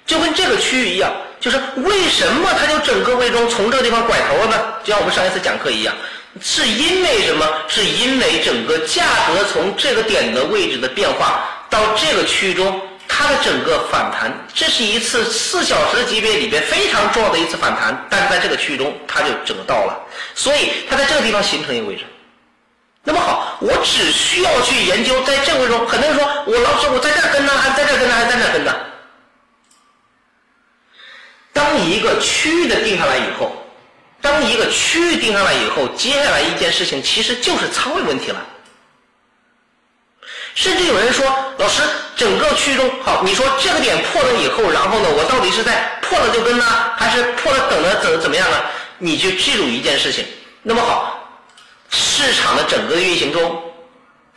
[0.05, 4.75] 就跟这个区域一样，就是为什么它就整个位中从这个地方拐头了呢？
[4.83, 5.95] 就像我们上一次讲课一样，
[6.39, 7.43] 是因为什么？
[7.67, 12.79] 是因为整个价格从这个点的位置的变化到这个区域中。
[13.15, 19.95] 它的整个反弹，这是一次四小时级别里边非常重要的一次反弹，但是在这个区域中，它就整个到了，
[20.33, 22.05] 所以它在这个地方形成一个位置。
[23.03, 28.75] 那么好，我只需要去研究在这个位置中，很多人说我老师我在这跟呢，还在这跟呢，还在这儿跟呢。
[31.53, 33.55] 当一个区域的定下来以后，
[34.21, 38.43] 当一个区域定下来以后，接下来一件事情其实就是仓位问题了。
[40.55, 41.25] 甚至有人说，
[41.57, 41.81] 老师，
[42.15, 48.57] 整个区域中，好，你说这个点破了以后，然后呢，我到底是在破了就跟呢，还是破了等着怎怎么样呢？
[48.99, 50.23] 你就记住一件事情。
[50.61, 51.27] 那么好，
[51.89, 53.61] 市场的整个运行中，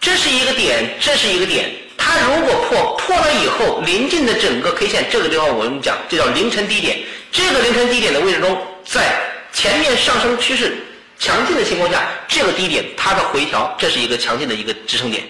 [0.00, 6.98] 这是一个点，这是一个点，它如果破破了以后，临近的整个 K 线这个地方，我们讲这叫凌晨低点。
[7.30, 9.20] 这个凌晨低点的位置中，在
[9.52, 10.78] 前面上升趋势
[11.18, 15.22] 强劲的情况下，这个低点它的回调，这是一个强劲的一个支撑点。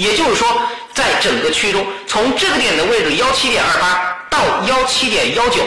[0.00, 0.48] 也就是说，
[0.94, 5.60] 在整个区域中，从这个点的位置幺七点二八到幺七点幺九，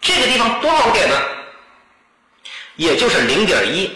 [0.00, 1.14] 这个地方多少个点呢？
[2.74, 3.88] 也就是零点一。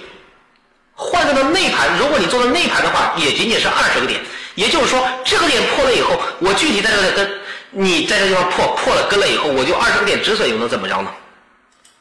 [0.94, 4.20] 换算到内盘，如果你做的内盘的话，也仅仅是二十个点。
[4.54, 7.40] 也就是说，这个点破了以后，我具体在这里跟，
[7.70, 11.10] 你在这地方破破了跟了以后，我就二十个点止损，又能怎么着呢？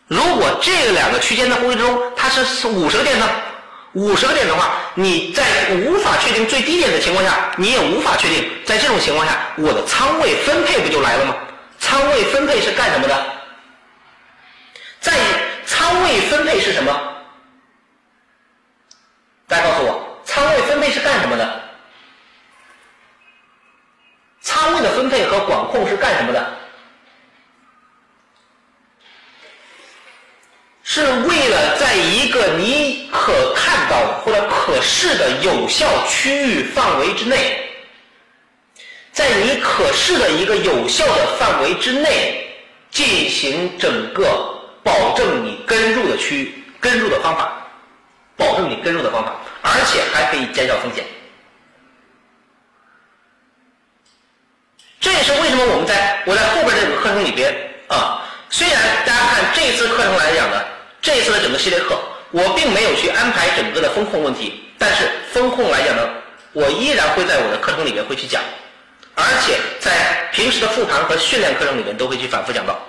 [0.08, 3.28] 如果这两个区间的位置中，它是五十个点呢？
[3.96, 11.34] 五十个点的话，你在无法确定最低点的情况下，你也无法确定，在这种情况下，我的仓位分配不就来了吗？
[11.80, 13.26] 仓位分配是干什么的？
[15.00, 15.14] 在
[15.66, 16.92] 仓位分配是什么？
[19.48, 21.62] 大家告诉我，仓位分配是干什么的？
[24.42, 26.58] 仓位的分配和管控是干什么的？
[30.88, 37.60] 是为了在一个你可看到或者可视的有效区域范围之内，
[39.12, 42.48] 在你可视的一个有效的范围之内
[42.92, 44.24] 进行整个
[44.84, 47.52] 保证你跟入的区域跟入的方法，
[48.38, 51.04] 保证你跟入的方法，而且还可以减少风险。
[55.00, 57.52] 这也是为什么我们在我在后边这个课程里边
[57.88, 58.22] 啊，
[58.52, 60.62] 虽然大家看这次课程来讲呢。
[61.06, 61.96] 这一次的整个系列课，
[62.32, 66.02] 我并没有去安排整个的风控问题，但是风控来讲呢，
[66.52, 68.42] 我依然会在我的课程里面会去讲，
[69.14, 72.80] 而且在平时的复盘和训练课程里面都会去反复讲到。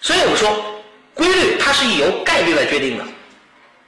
[0.00, 0.82] 所以我们说，
[1.14, 3.04] 规律它是由概率来决定的。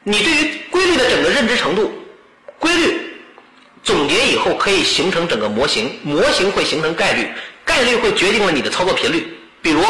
[0.04, 1.92] 你对于规律的整个认知程度，
[2.60, 3.18] 规律
[3.82, 7.28] 总结以后可以形成整个模型，模型会形成概率，
[7.64, 9.82] 概率会决定了你的操作频率，比如。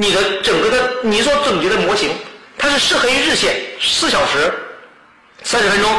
[0.00, 2.08] 你的整个的你所总结的模型，
[2.56, 4.50] 它是适合于日线四小时
[5.42, 5.90] 三十分钟，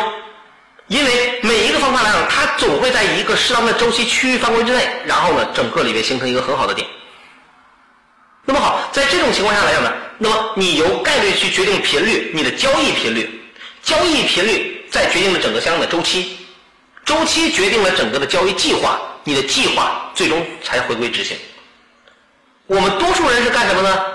[0.87, 6.87] 因为每一个方法来讲，它总会在一个适当的周期区域范围之内，然后呢，整个里面形成一个很好的点。
[8.43, 13.29] 那么好，在这种情况下来讲呢，那么你由概率去决定频率，你的交易频率，
[13.83, 16.37] 交易频率再决定了整个相应的周期，
[17.05, 21.37] 周期决定了整个的交易计划，你的计划最终才回归执行。
[22.71, 24.05] 我们多数人是干什么呢？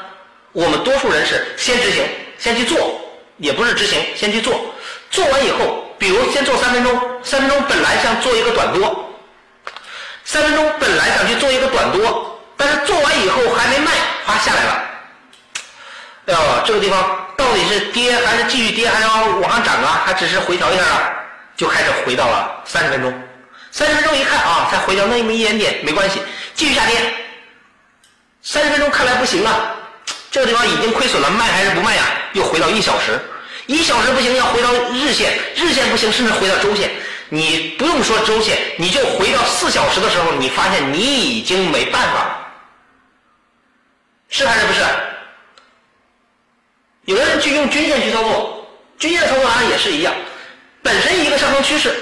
[0.52, 2.02] 我们多数人是先执行，
[2.38, 2.98] 先去做，
[3.36, 4.72] 也不是执行，先去做。
[5.10, 9.10] 做完以后，比如先做三分钟，三分钟本来想做一个短多，
[10.24, 13.92] 三分钟本来想去做一个短多，但是做完以后还没卖，
[14.24, 14.82] 哗下来了。
[16.28, 20.00] 哎呦，这个地方到底是跌还是继续跌，还是要往上涨啊？
[20.06, 21.12] 还只是回调一下啊？
[21.58, 23.12] 就开始回到了三十分钟。
[23.70, 26.22] 三十分钟一看啊，才回调那么一点点，没关系，
[26.54, 26.96] 继续下跌。
[28.48, 29.74] 三十分钟看来不行啊，
[30.30, 32.04] 这个地方已经亏损了，卖还是不卖呀？
[32.32, 33.20] 又回到一小时，
[33.66, 36.88] 一小时不行，要回到日线，日线不行，甚至回到周线。
[37.28, 42.46] 你不用说周线，你就回到四小时的时候，你发现你已经没办法了，
[44.28, 44.80] 是还是不是？
[47.06, 48.64] 有的人去用均线去操作，
[48.96, 50.14] 均线操作上也是一样，
[50.84, 51.92] 本身一个上升趋势，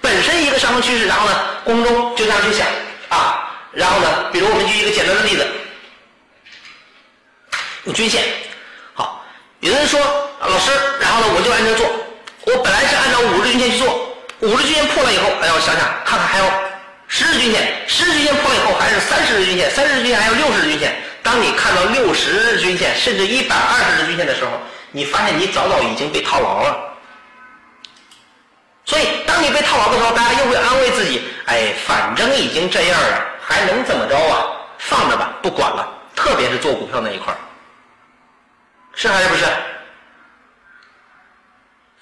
[0.00, 2.64] 本身一个上升趋势，然后呢，宫中就这样去想
[3.08, 5.44] 啊，然后呢，比如我们举一个简单的例子。
[7.92, 8.22] 均线，
[8.94, 9.24] 好，
[9.60, 10.00] 有的人说
[10.40, 10.70] 老师，
[11.00, 11.86] 然后呢，我就按照做，
[12.46, 16.44] 我本来是按照五日均线去做，五日均线破了以后，哎，我想想看看还有
[17.08, 20.94] 十日均线，十日均线破了以后还是三十日均线，三十日均线还有六十日均线。
[21.22, 24.50] 当你看到六十日均线甚至一百二十日均线的时候，
[24.90, 26.76] 你发现你早早已经被套牢了。
[28.86, 34.46] 所以，当你被套牢的时候，大家又会安慰自己，哎，反正已经这样了，还能怎么着啊？
[34.78, 35.86] 放着吧，不管了。
[36.16, 37.38] 特别是做股票那一块儿。
[39.08, 39.44] 是还是不是？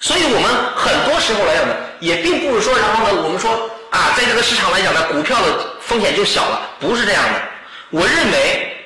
[0.01, 7.41] 所以我们很多时候来讲呢，也并不是说，然后呢，我们说啊，在这个市场来讲呢，股票的风险就小了，不是这样的。
[7.89, 8.77] 我认为，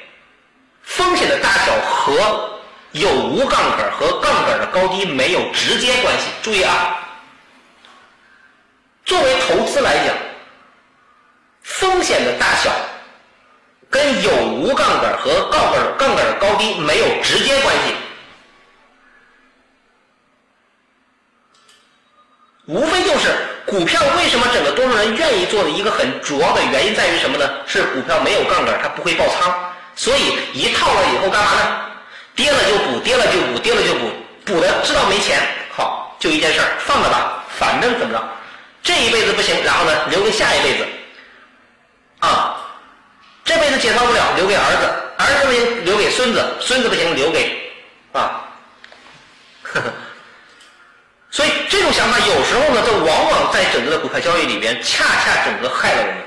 [0.83, 2.59] 风险的大小和
[2.91, 6.27] 有无杠杆和杠杆的高低没有直接关系。
[6.43, 6.99] 注意啊，
[9.05, 10.15] 作为投资来讲，
[11.63, 12.69] 风险的大小。
[13.89, 17.93] 跟有无杠杆和杠杆杠杆的高低没有直接关系，
[22.73, 23.29] 无非就是
[23.67, 27.47] 股票为什么整个多数人愿意做的一个很主要的原因在于什么呢？
[27.67, 29.53] 是股票没有杠杆，它不会爆仓，
[29.95, 31.81] 所以一套了以后干嘛呢？
[32.35, 34.09] 跌了就补，跌了就补，跌了就补，
[34.43, 35.39] 补的知道没钱，
[35.71, 38.23] 好，就一件事儿，放着吧，反正怎么着，
[38.81, 40.87] 这一辈子不行，然后呢，留给下一辈子，
[42.21, 42.57] 啊，
[43.45, 47.71] 这辈子解套不了，留给儿子，儿子不行，留给孙子，孙子不行，留给
[48.13, 48.41] 啊，
[49.61, 49.93] 呵呵。
[51.33, 56.17] 所以这种想法有时候呢，它往往在整个的股票交易里边，恰恰整个害了我们。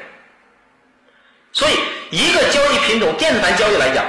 [1.53, 1.79] 所以
[2.11, 4.05] 一个交易品种，电子盘交易来讲。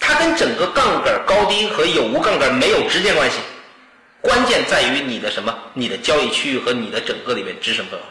[0.00, 3.36] 它跟整个杠杆高低和有无杠杆没有直接关系，
[4.22, 5.54] 关键在于你的什么？
[5.74, 8.02] 你的交易区域和你的整个里面止损份额。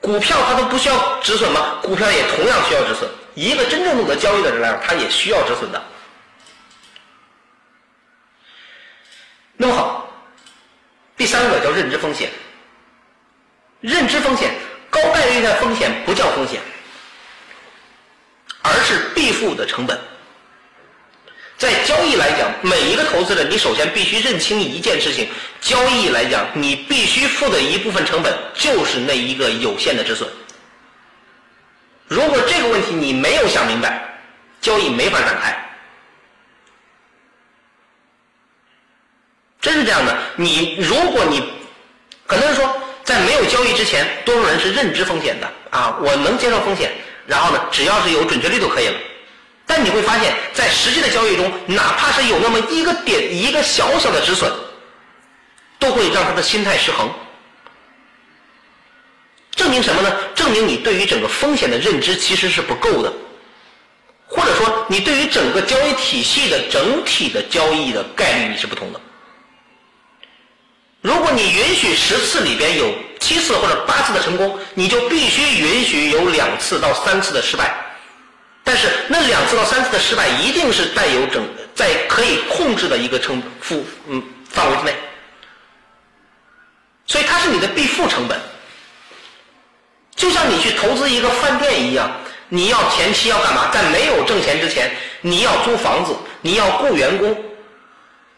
[0.00, 1.78] 股票它都不需要止损吗？
[1.82, 3.08] 股票也同样需要止损。
[3.34, 5.80] 一个真正懂得交易的人来说，他也需要止损的。
[9.56, 10.03] 那么好，
[11.24, 12.28] 第三个叫认知风险。
[13.80, 14.54] 认知风险，
[14.90, 16.60] 高概率的风险不叫风险，
[18.60, 19.98] 而是必付的成本。
[21.56, 25.26] 在交易来讲，每一个投资者，你首先必须认清一件事情：
[25.62, 30.28] 交易来讲，你必须付的一部分成本就是那一个有限的止损。
[32.06, 34.14] 如果这个问题你没有想明白，
[34.60, 35.63] 交易没法展开。
[39.64, 41.42] 真是这样的，你如果你
[42.26, 42.70] 很多人说，
[43.02, 46.92] 在没有交易之前，多数人是认知风险的啊，我能接受风险，
[47.26, 48.94] 然后呢，只要是有准确率就可以了。
[49.66, 54.52] 但你会发现在实际的交易中，哪怕是有那么一个点、一个小小的止损，
[55.78, 57.10] 都会让他的心态失衡。
[59.52, 60.14] 证明什么呢？
[60.34, 63.10] 证明你对于整个风险的认知其实是不够的，
[64.26, 69.00] 或者说你对于整个交易体系的整体的交易的概率你是不同的。
[71.04, 72.90] 如果你允许十次里边有
[73.20, 77.74] 七次或者八次的成功，你就必须允许有两次到三次的失败。
[78.64, 84.94] 但是那两次到三次的失败一定是带有整在可以控制的一个成负嗯范围之内，
[87.06, 88.40] 所以它是你的必付成本。
[90.16, 92.10] 就像你去投资一个饭店一样，
[92.48, 93.68] 你要前期要干嘛？
[93.70, 94.90] 在没有挣钱之前，
[95.20, 97.36] 你要租房子，你要雇员工，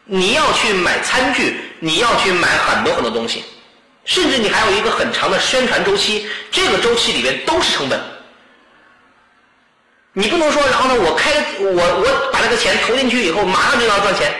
[0.07, 3.43] 你要去买餐具，你要去买很多很多东西，
[4.05, 7.99] 甚至你还有一个很长的宣传周期，这个周期里边都是成本。
[10.13, 10.95] 你不能说，然后呢？
[10.99, 14.33] 我开我我把这个钱投进去以后，马上就要赚钱，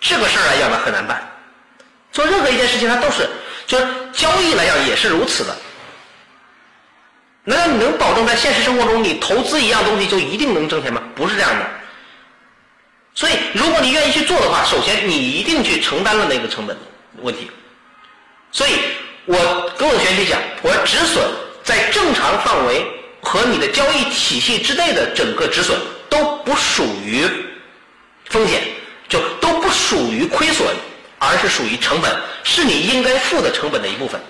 [0.00, 1.26] 这个事儿来讲呢很难办。
[2.12, 3.30] 做任何一件事情，它都是，
[3.66, 5.56] 就是交易来讲也是如此的。
[7.44, 11.00] 难道你能保证在现实生活中，你投资一样东西就一定能挣钱吗？
[11.14, 11.64] 不是这样的。
[13.18, 16.76] 所以，如果你愿意去做的话，首先你一定去承担了那个成本
[17.20, 17.50] 问题。
[18.52, 18.74] 所以
[19.24, 19.36] 我
[19.76, 21.28] 跟我学员讲，我要止损
[21.64, 22.86] 在正常范围。
[23.20, 25.76] 和你的交易体系之内的整个止损
[26.08, 27.26] 都不属于
[28.26, 28.62] 风险，
[29.08, 30.68] 就都不属于亏损，
[31.18, 34.20] 而是属于成本，是你应该付的成本的一部分。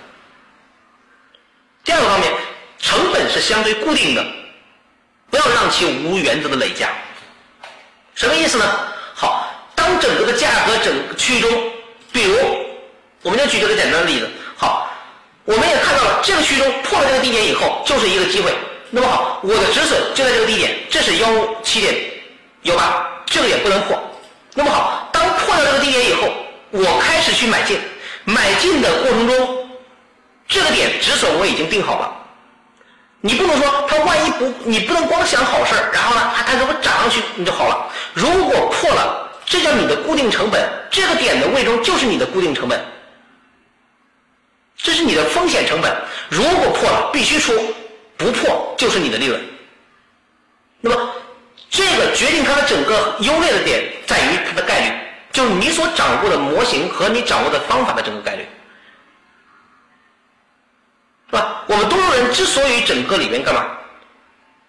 [1.85, 2.33] 第二个方面，
[2.79, 4.27] 成本是相对固定的，
[5.31, 6.89] 不要让其无原则的累加。
[8.19, 8.65] 什么意思呢？
[9.15, 11.49] 好，当整个的价格整个区域中，
[12.11, 12.37] 比如，
[13.23, 14.29] 我们就举这个简单的例子。
[14.57, 14.91] 好，
[15.45, 18.53] 我们也看到了这个区域中破了这个低点以后，就是一个机会。
[18.91, 21.29] 那么好，我的止损就在这个低点，这是幺
[21.63, 21.95] 七点
[22.63, 23.97] 幺八，这个也不能破。
[24.53, 26.29] 那么好，当破掉这个低点以后，
[26.73, 27.79] 我开始去买进，
[28.25, 29.71] 买进的过程中，
[30.49, 32.17] 这个点止损我已经定好了。
[33.21, 37.91] 你不能说他万一不，你不能光想好事，然后呢，他如果涨上去你就好了。
[38.15, 42.81] 如果破了，这叫你的固定成本，这个点的位中就是你的固定成本，
[44.77, 45.97] 这是你的风险成本。
[46.29, 47.53] 如果破了，必须出。
[48.17, 49.41] 不破就是你的利润。
[50.81, 51.15] 那么，
[51.71, 54.93] 这个决定它的整个优劣的点在于它的概率，
[55.31, 58.45] 就是你所掌握的模型和你掌握的方法的整个概率，
[61.31, 61.58] 是吧？
[61.69, 63.67] 我们多数人之所以整个里面干嘛，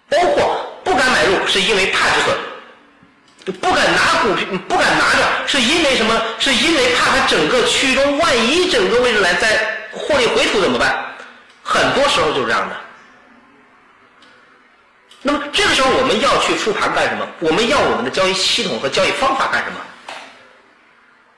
[0.09, 6.21] 包括不敢买入，是因为怕止损；不敢拿股票，不敢拿着，是因为什么？
[6.37, 11.05] 是因为怕它整个区域中万一整个位置来再获利回吐怎么办？
[11.63, 12.75] 很多时候就是这样的。
[15.21, 17.25] 那么这个时候我们要去复盘干什么？
[17.39, 19.77] 我们要我们的交易系统和交易方法干什么？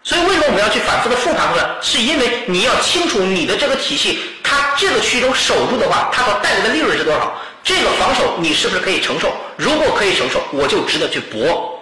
[0.04, 1.76] 所以为什么我们要去反复的复盘呢？
[1.82, 4.20] 是因为你要清楚你的这个体系，
[4.52, 7.34] 它这个区域中守住的话，它所带来的利润是多少？
[7.64, 9.34] 这个防守你是不是可以承受？
[9.56, 11.82] 如果可以承受，我就值得去搏。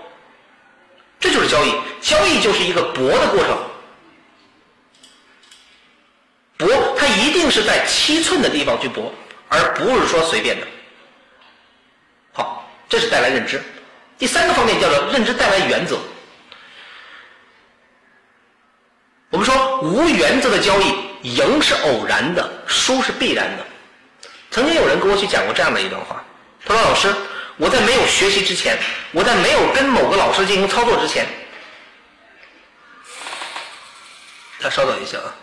[1.20, 3.58] 这就是交易，交易就是一个搏的过程。
[6.58, 7.40] 搏，它一定。
[7.50, 9.12] 是在七寸的地方去搏，
[9.48, 10.68] 而不是说随便的。
[12.32, 13.60] 好，这是带来认知。
[14.20, 15.98] 第三个方面叫做认知带来原则。
[19.32, 23.66] 我们说无原则的交易，赢是偶然的，输是必然的。
[24.52, 26.24] 曾经有人跟我去讲过这样的一段话，
[26.66, 27.14] 他说：“老师，
[27.58, 28.78] 我在没有学习之前，
[29.12, 31.28] 我在没有跟某个老师进行操作之前，
[34.60, 35.36] 他稍等一下啊。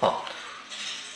[0.00, 0.24] 好，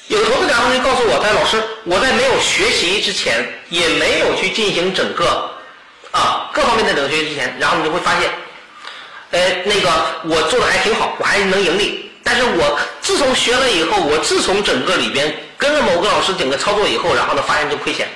[0.06, 5.50] 有的投资者同学告诉我，他说：“老师，我在没有学习之前，也没有去进行整个
[6.12, 8.30] 啊各方面的整个学习之前，然后你就会发现。”
[9.32, 9.90] 哎，那个
[10.24, 12.10] 我做的还挺好，我还能盈利。
[12.22, 18.08] 但是我自从学了以后，我自从整个里边跟着某个老师整个操作以后，然后呢发现就亏钱。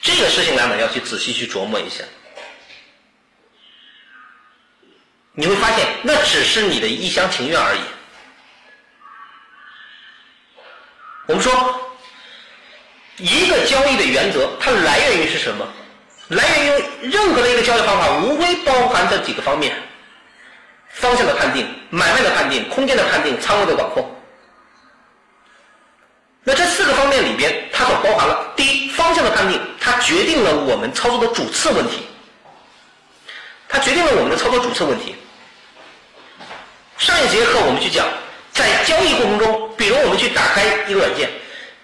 [0.00, 2.04] 这个事情呢，要去仔细去琢磨一下。
[5.32, 7.80] 你会发现，那只是你的一厢情愿而已。
[11.26, 11.80] 我们说，
[13.16, 15.66] 一个交易的原则，它来源于是什么？
[16.28, 19.74] 来源于任何的一个交易方法，无非包含这几个方面：
[20.90, 24.14] 方向的判定、买卖的判定、空间的判定、仓位的管控。
[26.44, 32.06] 那这四个方面里边，它所包含了第一方向的判定，它决定了我们操作的主次问题，
[33.68, 35.14] 它决定了我们的操作主次问题。
[36.98, 38.06] 上一节课我们去讲，
[38.52, 41.30] 在交易过程中，比如我们去打开一个软件，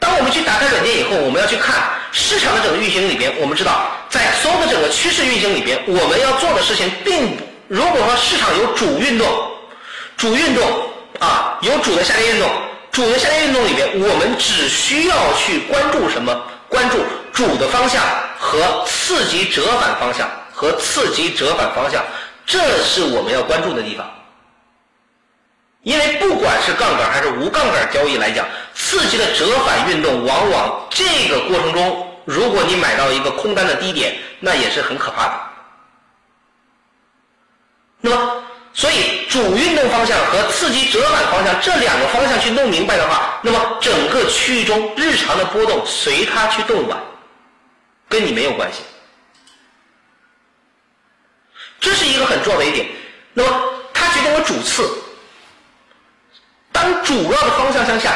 [0.04, 1.88] 当我们去打开软件以后，我们要去看。
[2.12, 7.42] 市场的整个运行里边，我们知道，在所有的整个趋势运行里边，我们要做的事情并不。
[7.68, 9.26] 如果说市场有主运动，
[10.14, 10.62] 主运动
[11.20, 12.50] 啊，有主的下跌运动，
[12.92, 16.38] 主的下跌运动里边，我们只需要去关注什么？
[16.68, 16.98] 关注
[17.32, 18.02] 主的方向
[18.38, 22.04] 和次级折返方向和次级折返方向，
[22.44, 24.06] 这是我们要关注的地方。
[25.84, 35.40] 因为不管是杠杆还是无杠杆交易来讲，刺激的折返运动，往往这个过程中，如果你买到一个空单的低点，那也是很可怕的。
[38.00, 38.42] 那么，
[38.72, 46.98] 所以主运动方向和刺激折返方向这两个方向去弄明白的话，那么整个区域中日常的波动随它去动吧，
[48.08, 48.80] 跟你没有关系。
[51.78, 52.86] 这是一个很重要的一点。
[53.34, 54.88] 那么，它决定了主次。
[56.74, 58.10] 当主要的方向向下，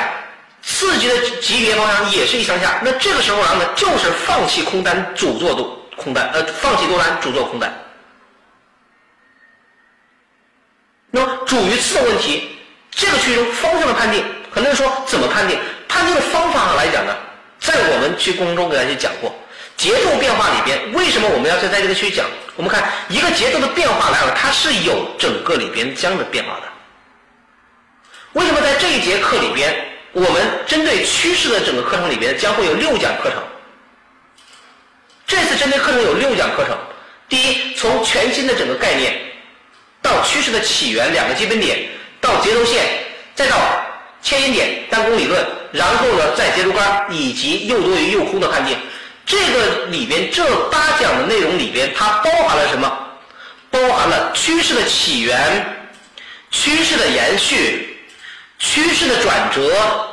[0.64, 7.72] 次级的级别方向也是一向下，那这个时候然后呢，就是放弃空单，主做多空单，呃，放弃多单，主做空单。
[11.12, 12.59] 那么主与次的问题，
[12.90, 15.56] 这个区域中方向的判定，很多人说怎么判定？
[15.86, 17.16] 判定的方法上来讲呢，
[17.60, 19.32] 在我们去过程中给大家去讲过，
[19.76, 22.26] 节奏变化里边，为什么我们要在在这个区域讲？
[22.56, 26.68] 我们看一个节奏的变化来了，它是有整个里边这样的变化的。
[28.35, 29.75] 为什么在这一节课里边，
[30.13, 30.31] 我们
[30.67, 33.43] 针对趋势的整个课程里边将会有六讲课程？
[35.27, 36.77] 这次针对课程有六讲课程。
[37.29, 39.19] 第一，从全新的整个概念
[40.01, 41.89] 到趋势的起源两个基本点，
[42.21, 42.85] 到节奏线，
[43.35, 43.57] 再到
[44.23, 48.77] 牵引点单攻理论，然后呢再节奏杆以及又多于又空的判定。
[49.27, 53.07] 这个里边这八讲的内容里边，它包含了什么？
[53.71, 55.39] 包含了趋势的起源、
[56.51, 57.88] 趋势的延续。
[58.59, 60.09] 趋势的转折，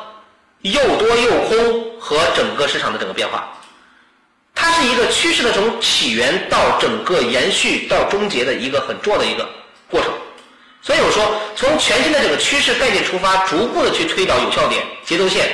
[0.61, 3.51] 又多又空和整个市场的整个变化，
[4.53, 9.47] 它是一个趋势的从起源到整个延续到终结的一个很重要的一个
[9.89, 10.11] 过程。
[10.81, 15.51] 所以我说，从全新的整个趋势概念出发，逐步的去推导有效点、节奏线、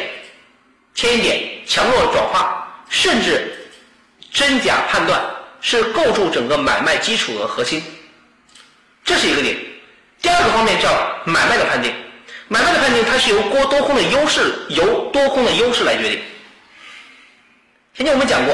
[0.93, 3.69] 牵引点、强弱转化，甚至
[4.33, 5.21] 真假判断，
[5.61, 7.81] 是构筑整个买卖基础的核心。
[9.05, 9.57] 这是一个点。
[10.21, 10.89] 第二个方面叫
[11.23, 11.93] 买卖的判定。
[12.51, 16.21] 买卖的判定，它是由多多空的优势，由多空的优势来决定。
[17.93, 18.53] 前面我们讲过，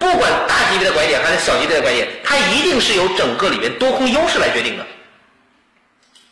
[0.00, 4.84] 不管大级别的拐点还是小级别的拐点，它一定是由整个里面多空优势来决定的。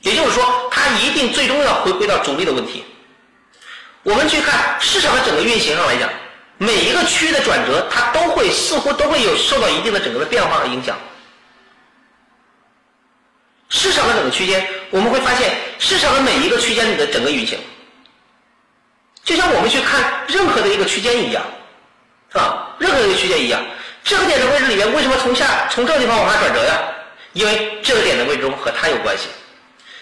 [0.00, 2.84] 也就是说，它一定最终要回归到主力的问题。
[4.02, 6.10] 我们去看市场的整个运行上来讲，
[6.58, 10.98] 每一个区域的转折，它都会似乎都会有受到一定的整个的变化和影响。
[13.68, 15.50] 市场的整个区间，我们会发现
[15.80, 17.58] 市场的每一个区间里的整个运行，
[19.24, 21.42] 就像我们去看任何的一个区间一样，
[22.30, 22.76] 是吧？
[22.78, 23.60] 任何一个区间一样，
[24.04, 26.78] 这个点的位置里面为什么从下从这个地方往下转折呀？
[27.32, 29.24] 因为这个点的位置中和它有关系。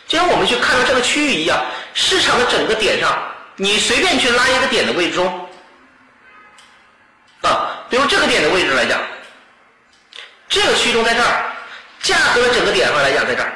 [0.06, 1.64] 就像我们去看到这个区域一样，
[1.94, 3.16] 市场的整个点上，
[3.56, 5.48] 你随便去拉一个点的位置中，
[7.40, 9.00] 啊，比如这个点的位置来讲，
[10.50, 11.50] 这个区中在这儿，
[12.02, 13.52] 价格整个点上来讲在这儿。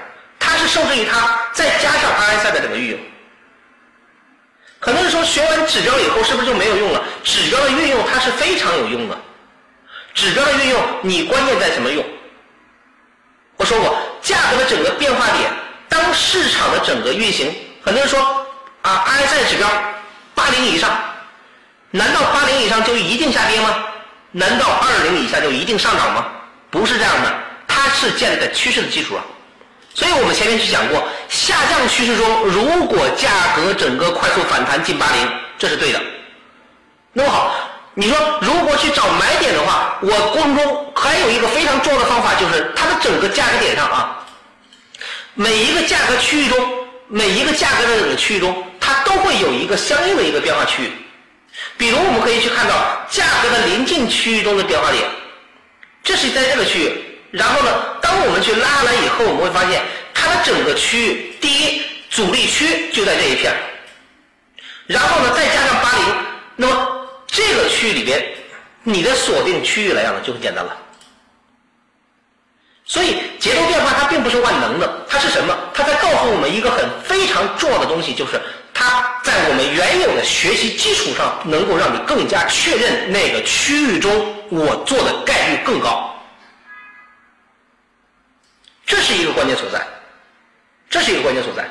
[0.57, 2.99] 它是受制于它，再加上 RSI 的整个运用，
[4.81, 7.03] 很多人说学完指标以后是不是就没有用了？
[7.23, 9.19] 指标的运用它是非常有用的。
[10.15, 12.03] 指标的运用，你关键在怎么用？
[13.59, 15.51] 我说过，价格的整个变化点，
[15.91, 17.55] 当市场的整个运行，
[17.85, 18.47] 很多人说
[18.81, 19.69] 啊，RSI 指标
[20.35, 20.99] 八零以上，
[21.91, 23.85] 难道八零以上就一定下跌吗？
[24.31, 26.27] 难道二零以下就一定上涨吗？
[26.71, 27.35] 不是这样的，
[27.69, 29.23] 它是建立在趋势的基础上。
[29.97, 35.99] 所以我们前面去讲过，下降趋势中，如果价格整个快速反弹近八零，这是对的。
[37.15, 37.55] 那么好，
[37.95, 44.23] 你说如果去找买点的话，我过程中还有一个非常重要的方法，就是它的整个价格点上啊，
[45.33, 46.59] 每一个价格区域中，
[47.09, 50.93] 每一个价格的区域中，它都会有一个相应的一个变化区域。
[51.79, 52.75] 比如我们可以去看到
[53.09, 55.09] 价格的临近区域中的变化点，
[56.05, 57.03] 这是在这个区域。
[57.31, 57.71] 然后呢，
[58.01, 59.83] 当我们去拉来以后，我们会发现
[60.15, 63.53] 它的整个区域，第一阻力区就在这一片，
[64.87, 66.15] 然后呢再加上八零，
[66.57, 68.25] 那么这个区域里边，
[68.83, 70.77] 你的锁定区域来讲呢就很简单了。
[72.89, 75.53] 所以节奏变化它并不是万能的，它是什么？
[75.75, 78.41] 它在告诉我们一个很非常重要的东西，就是
[78.73, 86.06] 它在我们原有的学习基础上，能够让你更加确认那个区域中我做的概率更高。
[88.87, 89.85] 这是一个关键所在，
[90.89, 91.69] 这是一个关键所在，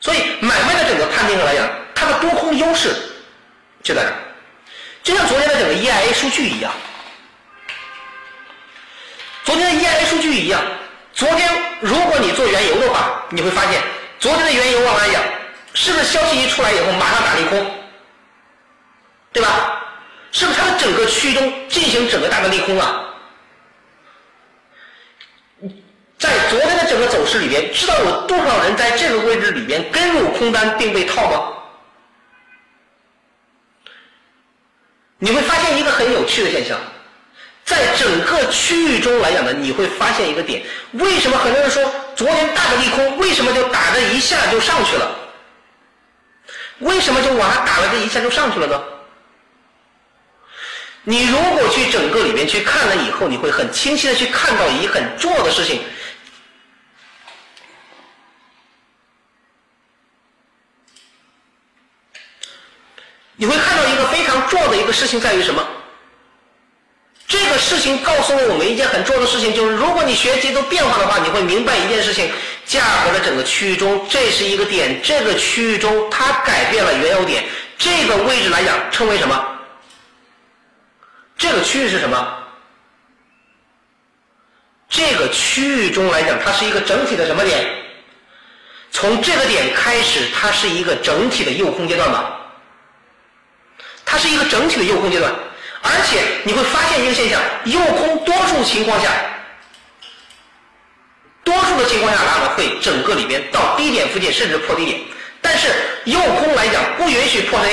[0.00, 2.94] 所以买卖的整个判定上来讲，它的多空优势
[3.82, 4.02] 就在
[5.02, 6.72] 这，就像昨天的整个 EIA 数据一样，
[9.42, 10.62] 昨天的 EIA 数据一样，
[11.12, 11.50] 昨天
[11.80, 13.82] 如果你做原油的话，你会发现
[14.20, 15.22] 昨天的原油往来讲，
[15.74, 17.70] 是不是消息一出来以后马上打利空，
[19.32, 19.82] 对吧？
[20.30, 23.03] 是不是它的整个区域中进行整个大的利空啊？
[26.24, 31.52] 在昨天的整个走势里边，知道有多少人在这个位置里边跟入空单并被套吗？
[35.18, 36.78] 你会发现一个很有趣的现象，
[37.66, 41.84] 在整个区域中来讲呢，你会发现一个点：为什么很多人说
[42.16, 45.14] 昨天大的利空，为什么就打的一下就上去了？
[46.78, 48.82] 为什么就往上打了这一下就上去了呢？
[51.02, 55.82] 你如果去整个里面去看了以后，你会很清晰的去看到一很重要的事情。
[63.44, 65.62] 你会看到一个非常重要的一个事情，在于什么？
[67.28, 72.30] 这个事情告诉了我们一件很重要的事情，就是如果你学节奏变化的话，你会明白一件事情：
[72.64, 77.44] 价格的整个区域中，这是一个点，这个区域中它改变了原有点，
[77.76, 79.46] 这个位置来讲称为什么？
[81.36, 82.26] 这个区域是什么？
[84.88, 87.62] 这个区域中来讲，它是一个整体的什么点？
[88.90, 92.40] 从这个点开始，它是一个整体的诱空阶段吧？
[94.04, 95.32] 它是一个整体的诱空阶段，
[95.82, 99.08] 而且你会发现一个现象：诱空多数情况下，
[101.42, 105.00] 多数的情况下，然后会整个里边到低点附近，甚至破低点。
[105.42, 105.68] 但是
[106.04, 107.68] 诱空来讲，不允许破黑，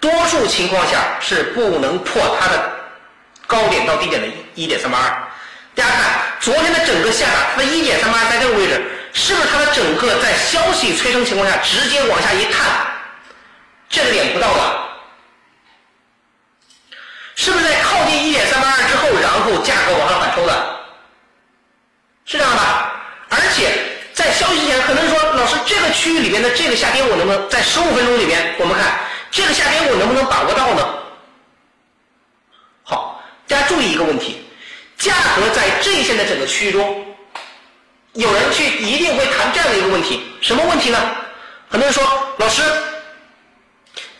[0.00, 2.70] 多数情况下是不能破它的
[3.46, 5.22] 高点到低点的一点三八二。
[5.74, 6.04] 大家看
[6.40, 8.82] 昨天的整个下打，它的一点三八二在这个位置，
[9.12, 12.66] 是不是它的整个在消息催生情况下直接往下一探，
[13.88, 14.86] 这个点不到的？
[17.36, 20.80] 是不是在靠近一点三八二之后，然后价格往上反抽的？
[22.24, 22.62] 是这样的。
[23.28, 23.70] 而且
[24.14, 28.98] 在消息前，可能说老师这个区域里边的这个下跌，我能不能在十五分钟里边，我们看
[29.30, 30.88] 这个下跌我能不能把握到呢？
[32.82, 34.48] 好，大家注意一个问题：
[34.96, 37.04] 价格在这一线的整个区域中，
[38.14, 40.98] 有人去一定会谈这样的一个问题，什么问题呢？
[41.68, 42.02] 很多人说，
[42.38, 42.62] 老师，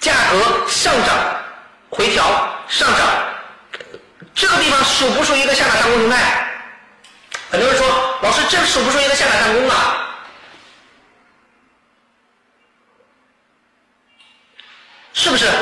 [0.01, 1.17] 价格上涨。
[1.89, 2.25] 回调
[2.69, 3.07] 上涨，
[4.35, 6.51] 这个地方属不属于一个下打上攻形态？
[7.51, 7.87] 很多人说，
[8.23, 10.09] 老师，这属不属于一个下打上攻啊？
[15.13, 15.47] 是不是？
[15.47, 15.53] 是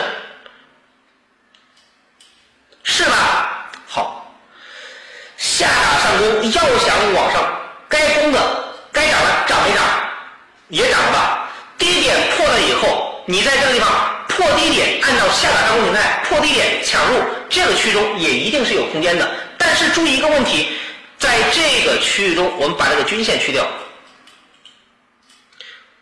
[17.95, 19.27] 中也一定是有空间的。
[19.57, 20.69] 但是注意一个问题，
[21.19, 23.67] 在这个区域中，我们把这个均线去掉，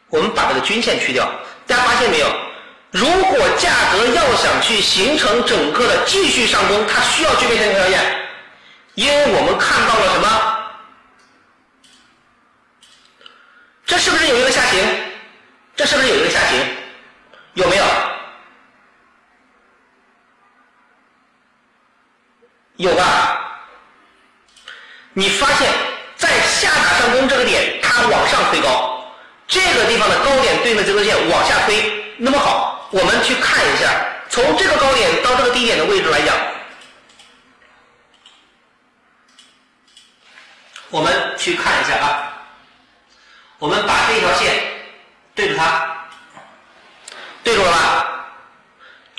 [0.08, 1.30] 我们把这个均线去掉，
[1.68, 2.26] 大家发现没有？
[2.90, 8.00] 如果价格要想去形成整个的继续上攻，它需要具备什么条件？
[8.94, 10.58] 因为我们看到了什么？
[13.86, 14.80] 这是不是有一个下行？
[15.74, 16.58] 这是不是有一个下行？
[17.54, 17.84] 有没有？
[22.82, 23.38] 有吧？
[25.12, 25.70] 你发现，
[26.16, 29.06] 在下打上攻这个点，它往上推高，
[29.46, 32.14] 这个地方的高点对应的接头线往下推。
[32.16, 33.88] 那么好，我们去看一下，
[34.28, 36.36] 从这个高点到这个低点的位置来讲，
[40.90, 42.32] 我们去看一下啊。
[43.60, 44.60] 我们把这条线
[45.36, 46.04] 对着它，
[47.44, 48.11] 对住了吧？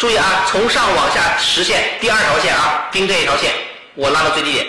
[0.03, 3.53] 注意啊，从上往下实现第二条线啊，盯这一条线，
[3.95, 4.67] 我拉到最低点，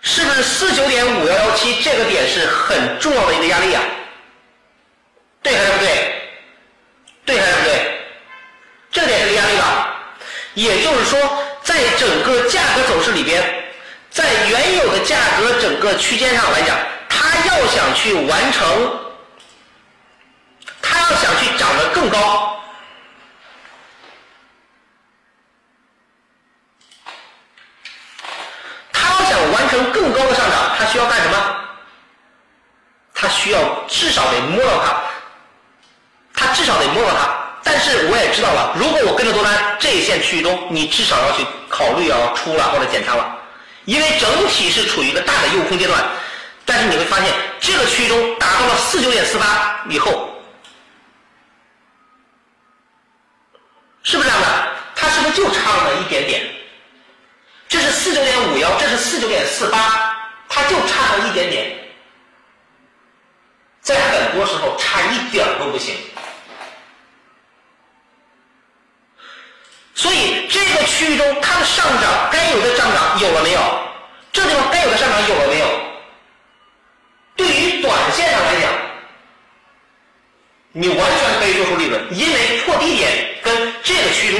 [0.00, 3.82] 是不是四九点五幺幺七这个点是很重要的一个压力啊？
[5.42, 6.22] 对还是不对？
[7.24, 8.00] 对还是不对？
[8.92, 9.96] 这点是个压力吧？
[10.54, 11.18] 也就是说，
[11.64, 13.42] 在整个价格走势里边。
[14.08, 16.76] 在原有的价格整个区间上来讲，
[17.08, 18.99] 它要想去完成，
[21.10, 22.56] 要想去涨得更高，
[28.92, 31.56] 他要想完成更高的上涨，他需要干什么？
[33.12, 33.58] 他需要
[33.88, 34.96] 至少得摸到它，
[36.32, 37.28] 他至少得摸到它。
[37.62, 43.36] 但是我也知道了，如果我跟着多单这一线区域中，你至少要去考虑要出了或者减仓了。
[43.84, 46.02] 因为整体是处于一个大的诱空阶段，
[46.64, 47.26] 但是你会发现
[47.60, 50.29] 这个区域中达到了四九点四八以后，
[54.02, 54.68] 是不是这样的？
[54.94, 56.42] 它是不是就差那么一点点？
[57.68, 60.16] 这是四九点五幺，这是四九点四八，
[60.48, 61.78] 它就差那么一点点，
[63.80, 65.94] 在很多时候差一点都不行。
[69.94, 73.60] 所以这个区域中，它的上涨该有的上涨有了没有？
[74.32, 75.66] 这地方该有的上涨有了没有？
[77.36, 78.72] 对于短线上来讲，
[80.72, 83.69] 你完全可以做出利润，因为破低点跟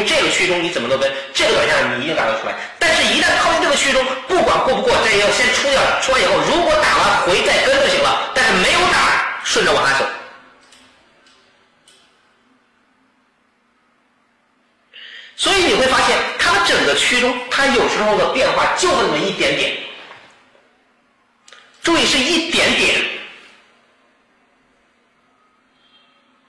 [0.05, 2.55] 这个区中、你怎么都跟，这个短线你一定打得出来。
[2.79, 8.33] 但是，一旦靠近这个区中，不管过不过，这要先出掉，出完以后，如果打完回再跟就行了。
[8.35, 10.05] 但是没有打，顺着往下走。
[15.37, 19.77] 所以你会发现，它的整个区中，它有时候的变化就那么一点点。
[21.83, 23.03] 注意是一点点。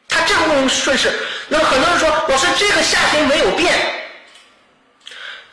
[0.10, 1.10] 它这个部顺势，
[1.52, 3.74] 那么很多人说，老师这个下行没有变，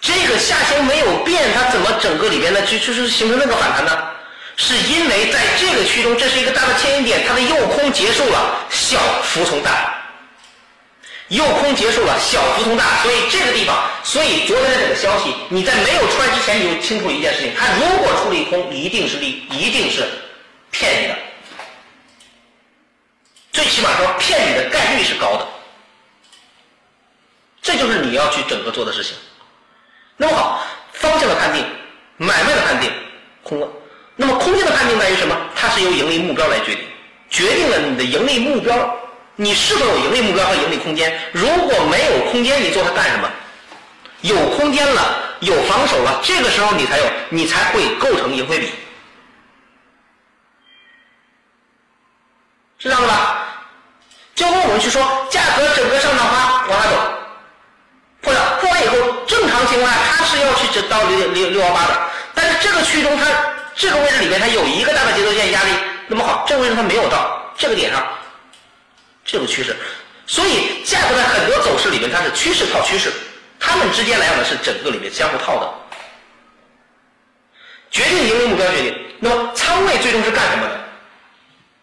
[0.00, 4.10] 这个下行没有变，它怎么整个里边呢就就是形成那个反弹呢？
[4.54, 9.92] 是因为在这个区中，这是一个大的牵引点，它的诱空结束了，小服从大。
[11.30, 20.08] 诱空结束了，小服从大，所以这个地方，所以昨天的这个消息，你在没有出来之前，你就清楚一件事情：它如果出利空，一定是利，一定是
[20.70, 21.16] 骗你的。
[23.50, 25.46] 最起码说骗你的概率是高的，
[27.62, 29.14] 这就是你要去整个做的事情。
[30.16, 30.62] 那么好，
[30.92, 31.64] 方向的判定，
[32.16, 32.90] 买卖的判定，
[33.42, 33.68] 空了。
[34.16, 35.36] 那么空间的判定在于什么？
[35.54, 36.84] 它是由盈利目标来决定，
[37.30, 38.96] 决定了你的盈利目标。
[39.36, 41.16] 你是否有盈利目标和盈利空间？
[41.32, 43.30] 如果没有空间，你做它干什么？
[44.22, 48.66] 有空间了，有防守了，这个时候你才有，你才会构成盈亏比，
[52.78, 53.46] 是这样的吧？
[54.34, 57.17] 就跟我们去说，价格整个上涨它往下走，
[58.28, 58.96] 破了，破完以后，
[59.26, 61.98] 正常情况下它是要去整到六六六幺八的，
[62.34, 63.24] 但是这个区中它
[63.74, 65.70] 这个位置里面它有一个大的节奏线压力，
[66.08, 68.06] 那么好，这个位置它没有到这个点上。
[69.24, 69.76] 这个趋势，
[70.26, 73.10] 所以价格在很多走势里面它是趋势套趋势，
[73.58, 75.70] 它们之间来讲呢是整个里面相互套的，
[77.90, 78.94] 决定盈利目标决定。
[79.20, 80.80] 那么仓位最终是干什么的？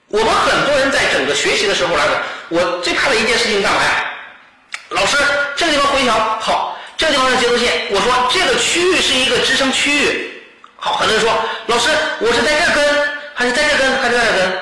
[0.07, 2.15] 我们很多人在整个学习的时候来讲，
[2.49, 4.04] 我最怕的一件事情干嘛呀？
[4.89, 5.17] 老师，
[5.55, 10.43] 这个地方回调好，这个地方是节奏线，我说这个区域是一个支撑区域，
[10.75, 11.33] 好，很多人说
[11.67, 11.89] 老师，
[12.19, 14.59] 我是在这跟还是在这跟还是在这跟？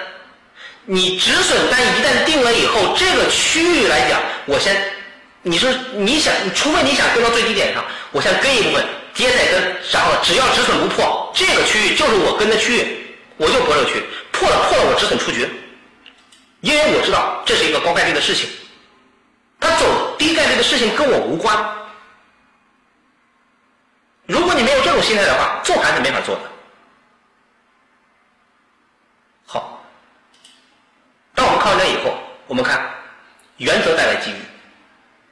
[0.86, 4.76] 你止损单一旦定了以后，这个区域来讲，我先，
[5.42, 15.48] 你说你想，除非你想跟到最低点上，我先跟一部分，跌再跟，然后只要止损不破，这个区域就是我跟的区域，我就博这个区，破了破了我止损出局，
[16.60, 18.50] 因为我知道这是一个高概率的事情，
[19.62, 19.86] 它走
[20.24, 21.54] 低概率的事情跟我无关。
[24.26, 26.42] 如果你没有这种心态的话，做盘是没法做的。
[29.46, 29.84] 好，
[31.36, 32.18] 当我们看完了以后，
[32.48, 32.90] 我们看
[33.58, 34.36] 原则带来机遇。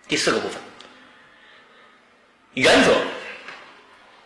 [0.09, 0.61] 第四个部分，
[2.55, 2.91] 原则。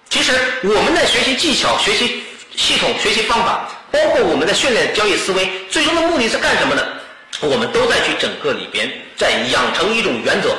[0.10, 0.34] 其实
[0.64, 2.24] 我们在学习技巧、学习
[2.56, 6.95] 系统、学习方法，包括我们的训练交易思维，最终的目的是干什么呢？
[7.41, 10.56] 我们都在去整个里边在养成一种原则。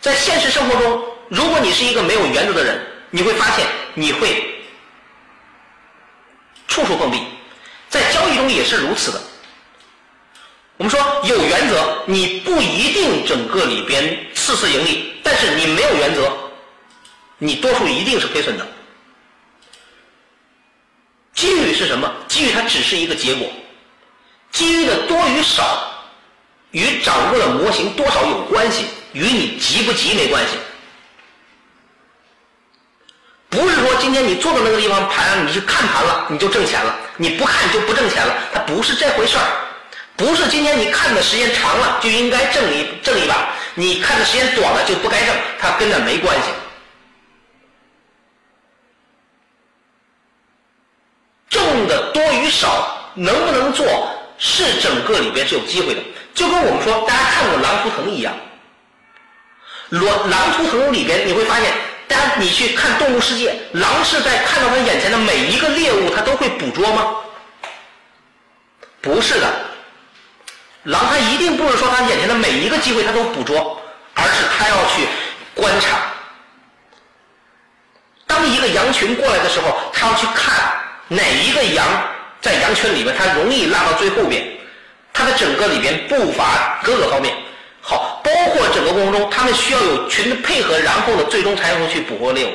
[0.00, 4.44] 在现实生活中，如果你是一个没有原则的人，你会发现你会
[6.68, 7.20] 处处碰壁。
[7.88, 9.20] 在交易中也是如此的。
[10.76, 16.30] 我们说有原则，你不一定整个里边次次盈利，但是你没有原则，
[17.38, 18.66] 你多数一定是亏损的。
[21.32, 22.12] 机遇是什么？
[22.28, 23.50] 机遇它只是一个结果，
[24.56, 25.86] 机遇的多与少
[26.70, 30.56] 与掌握的模型多少有关系，与你急不急没关系。
[33.50, 39.44] 不是说今天你坐到那个地方盘，你去看盘了你就挣钱了，你不看就不挣钱了，它不是这回事儿。
[40.16, 46.44] 不是今天你看的时间长了就应该挣一挣一把，你看的时间短了就不该挣，它跟那没关系。
[51.50, 53.86] 挣的多与少，能不能做，
[54.38, 56.00] 是整个里边是有机会的。
[56.34, 58.34] 就跟我们说，大家看过《狼图腾》一样，
[60.04, 61.72] 《狼狼图腾》里边你会发现，
[62.06, 67.16] 大家你去看动物世界，狼是在看到它眼前的每一个猎物，它都会捕捉吗？
[69.00, 69.46] 不是的。
[70.82, 73.80] 狼它一定不是说它眼前的每一个机会它都捕捉，
[74.14, 75.08] 而是它要去
[75.54, 75.98] 观察。
[78.26, 80.70] 当一个羊群过来的时候，它要去看
[81.08, 81.86] 哪一个羊
[82.40, 84.42] 在羊群里面它容易拉到最后边，
[85.12, 87.34] 它的整个里边步伐各个方面
[87.80, 92.50] 好，包括整个过程中，他们需要有群的配合，然后呢，最终才能去捕获猎物。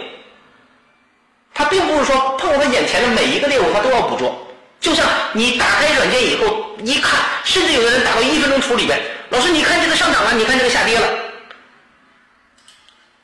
[1.53, 4.48] 它并不是说碰到它眼前的每一个猎物它都要捕捉。
[4.80, 8.99] 就像你打开软件以后一看，甚至有的人打到一分钟图里边，
[9.30, 11.08] 老师你看这个上涨了，你看这个下跌了。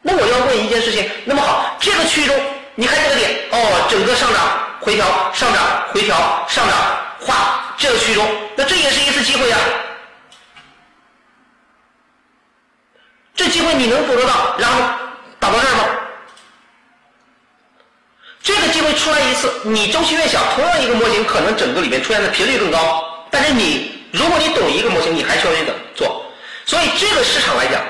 [0.02, 2.40] 那我要问一件事情，那么好，这个区域中，
[2.76, 5.62] 你看这个点，哦，整个上涨回调，上涨
[5.92, 6.16] 回调，
[6.48, 6.78] 上涨，
[7.20, 9.58] 画这个区中，那这也是一次机会呀。
[13.36, 14.80] 这机会你能捕捉到，然后
[15.42, 15.84] 打到这儿吗？
[18.42, 23.28] 这个机会出来一次，你周期越小，同样一个模型可能整个里面出现的频率更高。
[23.30, 26.26] 但是你，如果你懂一个模型，你还需要去等做。
[26.66, 27.82] 所以这个市场来讲，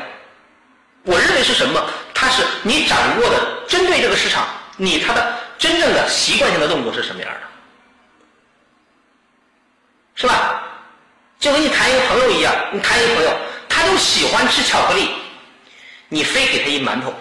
[1.03, 1.79] 我认为是什么？
[2.15, 3.37] 它是你掌握的
[3.67, 4.47] 针对这个市场，
[4.77, 7.39] 你它的真正的习惯性的动作是什么样的，
[10.15, 10.63] 是吧？
[11.39, 13.31] 就跟你谈一个朋友一样，你谈一个朋友，
[13.69, 15.09] 他就喜欢吃巧克力，
[16.09, 17.13] 你非给他一馒头，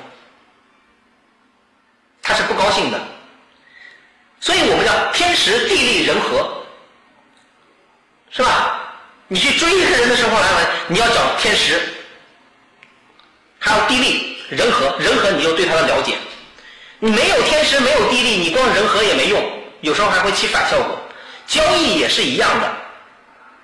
[2.22, 3.00] 他是不高兴的。
[4.40, 6.62] 所以我们叫天时地利人和，
[8.30, 8.82] 是吧？
[9.28, 11.80] 你去追一个人的时候来问，你要找天时，
[13.58, 16.16] 还有地利人和，人和你就对他的了解。
[16.98, 19.42] 你没有天时，没有地利，你光人和也没用，
[19.80, 20.98] 有时候还会起反效果。
[21.46, 22.72] 交易也是一样的，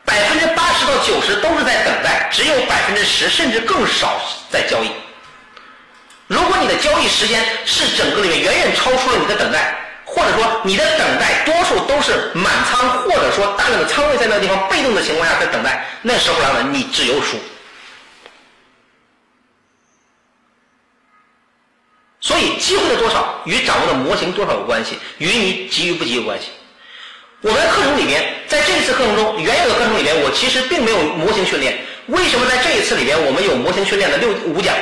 [0.04, 4.90] 百分之八十到九十都是在等待，只有百分之十甚至更少在交易。
[6.26, 9.78] 如果你的交易时间是整个里面远远超出了你的等待。
[10.04, 17.38] 或者说你的等待多数都是满仓，或者说大量的仓位在那个地方被动的情况下在等待，那时候来了你只有输。
[22.22, 26.46] 所以机会的多少与掌握的模型多少有关系，与你急于不急有关系。
[27.42, 31.76] 我们的课程里边，在这一次课程中，原有的课程里边，我其实并没有模型训练。
[32.06, 34.74] 为什么在这一次里边，我们有模型训练的六五讲？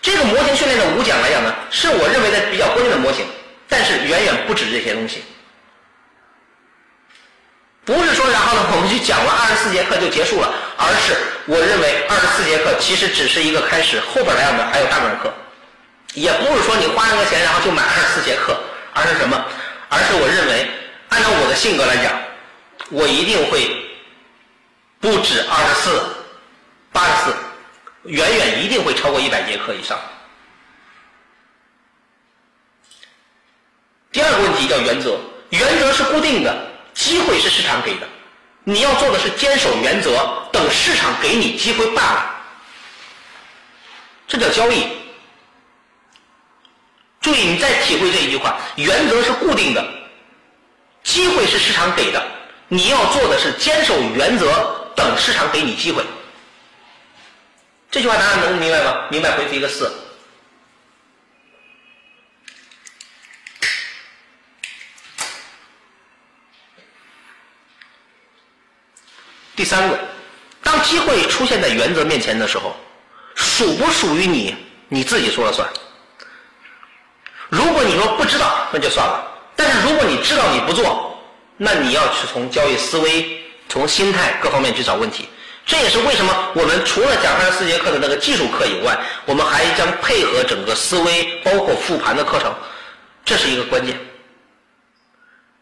[0.00, 3.24] 这个模型训练的五讲来讲呢，是我认为的比较关键的模型。
[3.66, 5.22] 但是远远不止这些东西，
[7.86, 11.16] 不是说然后呢，我们去讲了二十四节课就结束了，而是
[11.46, 15.32] 我认为二十四节课其实只是一个开始，后边来讲的还有大门课，
[16.14, 18.56] 也不是说你花那个钱然后就买二十四节课，
[18.94, 19.44] 而是什么？
[19.88, 20.68] 而是我认为
[21.10, 22.12] 按照我的性格来讲，
[22.90, 23.84] 我一定会
[25.00, 26.02] 不止二十四、
[26.92, 27.36] 八十四，
[28.04, 29.98] 远远一定会超过一百节课以上。
[34.10, 35.18] 第二个问题叫原则，
[35.50, 38.06] 原则是固定的，机会是市场给的，
[38.62, 42.34] 你要做的是坚守原则，等市场给你机会罢了。
[44.28, 45.03] 这叫交易。
[47.24, 49.82] 注意，你再体会这一句话：原则是固定的，
[51.02, 52.22] 机会是市场给的，
[52.68, 56.04] 你要做的是坚守原则，等市场给你机会。
[57.90, 59.06] 这句话大家能明白吗？
[59.10, 59.90] 明白回复一个四。
[69.56, 69.98] 第三个，
[70.62, 72.76] 当机会出现在原则面前的时候，
[73.34, 74.54] 属不属于你，
[74.90, 75.66] 你自己说了算。
[77.54, 79.20] 如果你说不知道，那就算了；
[79.54, 81.16] 但是如果你知道你不做，
[81.56, 85.28] 那你要去从交易思维、从心态各方面去找问题。
[85.64, 92.52] 这也是为什么我们除了讲二十四节课的那个技术课以外，我们还将配合整个思维，包括复盘的课程，
[93.24, 93.96] 这是一个关键。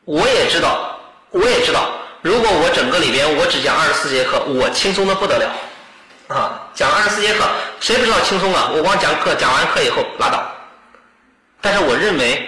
[0.05, 0.99] 我也知道，
[1.31, 1.91] 我也知道，
[2.23, 5.47] 如果我整个里边我只讲二十四节课，我轻松的不得了。
[6.29, 7.45] 啊，讲二十四节课，
[7.81, 8.71] 谁不知道轻松啊？
[8.75, 10.43] 我光讲课，讲完课以后拉倒。
[11.63, 12.47] 但是我认为，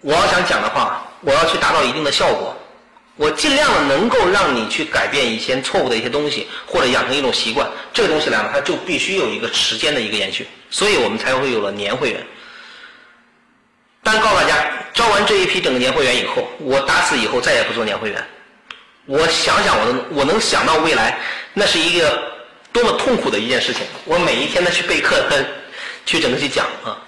[0.00, 2.56] 我要想讲的话，我要去达到一定的效果，
[3.14, 7.68] 我尽量的能够让你去改变以前错误的一些东西，或者养成一种习惯。
[7.92, 12.26] 这个东西来了，它就必须有一个时间的一个延续，所以我们才会有了年会员。
[14.02, 18.26] 但告诉大家，招完这一批整个年会员以后，我打死以后再也不做年会员。
[19.06, 21.18] 我想想，我能我能想到未来，
[21.52, 22.32] 那是一个。
[22.74, 23.82] 多么痛苦的一件事情！
[24.04, 25.14] 我每一天的去备课，
[26.04, 26.98] 去整个去讲啊。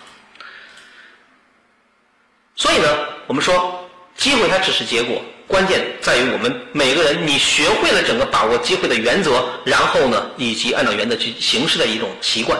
[2.56, 2.88] 所以呢，
[3.26, 12.58] 我们说机会它只是结果，关键在于我们每个人，你学会了整个把握机会的原则，然后呢，以及按照原则去行事的一种习惯。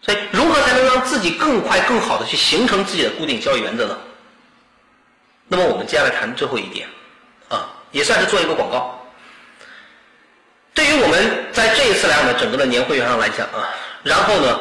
[0.00, 3.98] 所以，如何才能让自己更快、更好的去形成自己的固定交易原则呢？
[5.48, 6.88] 那么，我们接下来谈最后一点，
[7.48, 8.98] 啊，也算是做一个广告。
[10.72, 13.68] 对于我们在这一次来讲的整个的年会员上来讲啊，
[14.02, 14.60] 然后呢，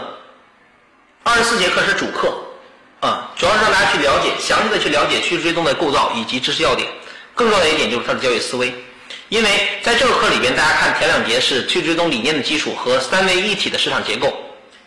[1.23, 2.33] 二十四节课是主课
[3.05, 6.89] 啊，主要是让大家去了解，详细的去了解趋势追踪的构造以及知识要点。
[7.35, 8.73] 更重要的一点就是它的交易思维，
[9.29, 14.35] 因为在这个课里边，大家看前两节是趋势追踪理念的基础和三位一体的市场结构。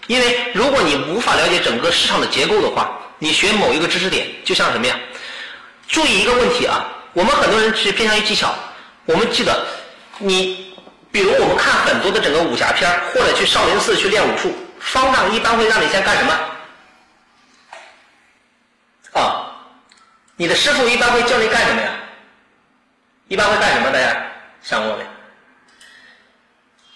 [0.09, 2.90] 因为如果你无法了解整个市场的结构的话，
[3.20, 4.99] 你学某一个知识点就像什么呀？
[5.86, 8.53] 注意一个问题啊，我们很多人是偏向于技巧，
[9.05, 9.65] 我们记得
[10.19, 10.66] 你。
[11.11, 16.32] 比如我们看很多的整个武侠片或者去少林寺去练武术，方丈一般会让你先干什么？
[19.15, 19.51] 啊，
[20.40, 21.90] 你的师傅一般会叫你干什么呀？
[23.27, 23.90] 一般会干什么？
[23.90, 24.16] 大家
[24.62, 25.05] 想过没？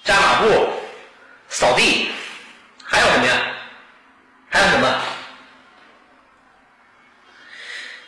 [0.04, 0.68] 扎马步、
[1.48, 2.12] 扫地，
[2.84, 3.32] 还有什么呀？
[4.48, 5.00] 还有什么？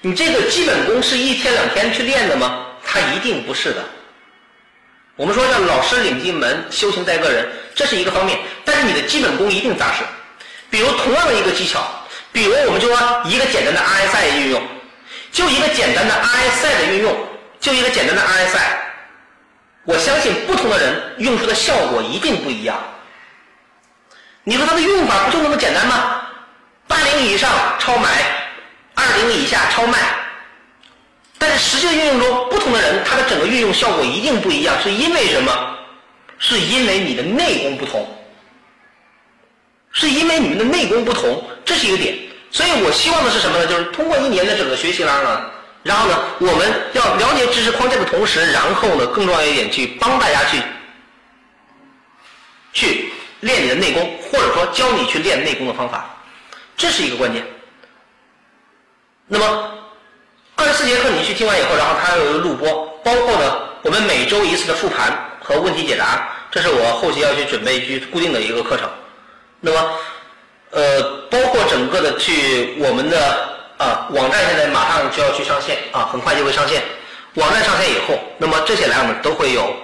[0.03, 2.67] 你这个基本功是一天两天去练的吗？
[2.87, 3.85] 它一定不是的。
[5.17, 8.39] 我们说叫老师领进门，修行在个人，这是一个方面。
[8.65, 10.05] 但是你的基本功一定扎实。
[10.71, 11.85] 比如同样的一个技巧，
[12.31, 14.63] 比如我们就说一个简单的 RSI 运用，
[15.35, 17.13] 就一个简单的 RSI 的运用，
[17.59, 18.61] 就一个简单的 RSI，
[19.83, 22.79] 我相信不同的人用出的效果一定不一样。
[24.45, 26.23] 你说它的用法不就那么简单吗？
[26.87, 27.51] 八零以上
[27.81, 28.09] 超买，
[28.95, 29.99] 二零以下超卖。
[31.37, 35.79] 但是实际运用中，不同的人他的整个运用效果一定不一样，是因为什么？
[36.39, 38.07] 是因为你的内功不同，
[39.91, 42.17] 是因为你们的内功不同，这是一个点。
[42.55, 43.67] 所以我希望的是什么呢？
[43.67, 45.51] 就是通过一年的整个学习啦呢，
[45.83, 50.63] 然后呢，我们要了解知识框架的同时，然后呢，更重要一点，去帮大家去
[52.73, 56.09] 去练你的内功，或者说教你去练内功的方法，
[56.77, 57.45] 这是一个关键。
[59.27, 59.71] 那么。
[60.57, 65.13] 二十四节课你去听完以后，然后它有一个录播，包括呢我们每周一次的复盘
[65.43, 68.89] 和问题解答，这是我后期要去准备去固定的一个课程。
[69.59, 69.99] 那么，
[70.75, 73.49] 呃，包括整个的去我们的
[73.79, 76.83] 啊网站现在马上就要去上线啊，很快就会上线。
[77.35, 79.75] 网站上线以后，那么这些来我们都会有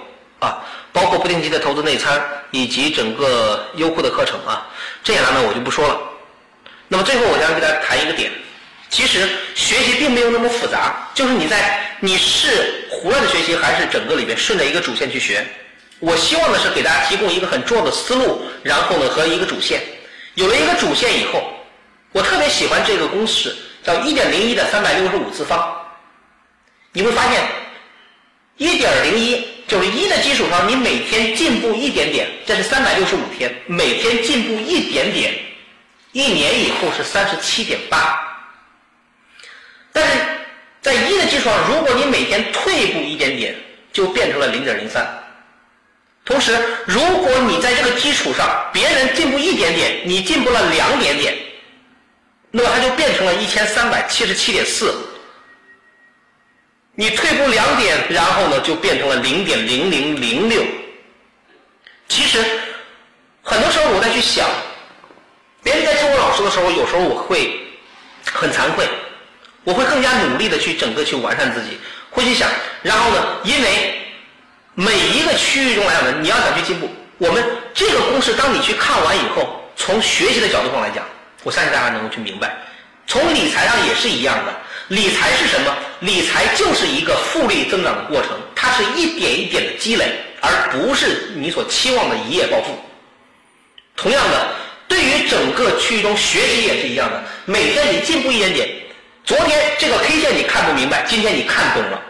[0.40, 0.58] 啊，
[0.92, 4.66] 包括不定期的投资内参以及整个优酷的课程啊，
[5.02, 6.00] 这些来呢我就不说了。
[6.88, 8.30] 那么最后我想给大家谈一个点。
[8.88, 15.46] 其实学习并没有那么复杂，就是你在你是胡乱的学习，还是整个里边顺着一个主线去学。
[16.00, 19.80] 我希望的是给大家提供一个很重要的思路，然后呢和一个主线。
[20.40, 21.52] 有了一个主线以后，
[22.12, 23.54] 我特别喜欢这个公式，
[23.84, 25.76] 叫一点零一的三百六十五次方。
[26.92, 27.42] 你会发现，
[28.56, 35.38] 一点零一就是一的基础上，你每天进步一点点，这是三百六十五天，每天进步一点点，
[36.12, 38.18] 一年以后是三十七点八。
[39.92, 40.12] 但是
[40.80, 43.54] 在一的基础上，如果你每天退步一点点，
[43.92, 45.06] 就变成了零点零三。
[46.30, 51.36] 同时，如果你在这个基础上，别人进步一点点，你进步了两点点，
[52.52, 54.94] 那么它就变成了一千三百七十七点四。
[56.94, 60.62] 你退步两点，然后呢，就变成了零点零零零六。
[62.06, 62.38] 其实，
[63.42, 64.48] 很多时候我在去想，
[65.64, 67.60] 别人在称我老师的时候，有时候我会
[68.24, 68.86] 很惭愧。
[69.64, 71.76] 我会更加努力的去整个去完善自己，
[72.08, 72.48] 会去想，
[72.82, 74.00] 然后呢，因为
[74.80, 76.88] 每一个区域中来讲，你要想去进步，
[77.18, 77.44] 我们
[77.74, 81.04] 这个公式，当你去看完以后，从学习的角度上来讲，
[81.42, 82.56] 我相信大家能够去明白，
[83.06, 84.54] 从理财上也是一样的。
[84.88, 85.76] 理财是什么？
[86.00, 92.74] 理财就是一个复利增长的过程，它是一点一点的积累，而不是你所期望的一夜暴富。
[93.96, 94.48] 同样的，
[94.88, 98.66] 对于整个区域中学习也是一样的，每天你进步一点点。
[99.26, 102.00] 昨天这个 K 线你看不明白，今天你看懂了；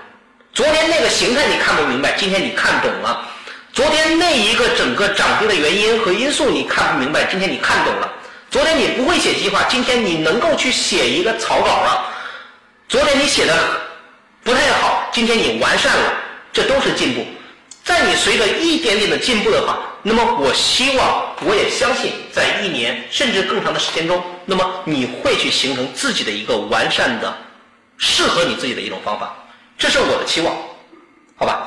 [0.52, 3.24] 昨天那个形态你看不明白，今天你看懂了；
[3.72, 8.12] 昨天那一个整个涨跌的原因和因素你看不明白，今天你看懂了。
[8.50, 12.04] 昨天你不会写计划，今天你能够去写一个草稿了。
[12.88, 13.56] 昨天你写的
[14.42, 16.12] 不太好，今天你完善了，
[16.52, 17.24] 这都是进步。
[17.84, 27.32] 在你随着一点点的进步的话，那么我希望，我也相信，在一年甚至更长的时间中，那么你会去形成自己的一个完善的、
[27.98, 29.32] 适合你自己的一种方法。
[29.80, 30.54] 这是我的期望，
[31.36, 31.66] 好吧？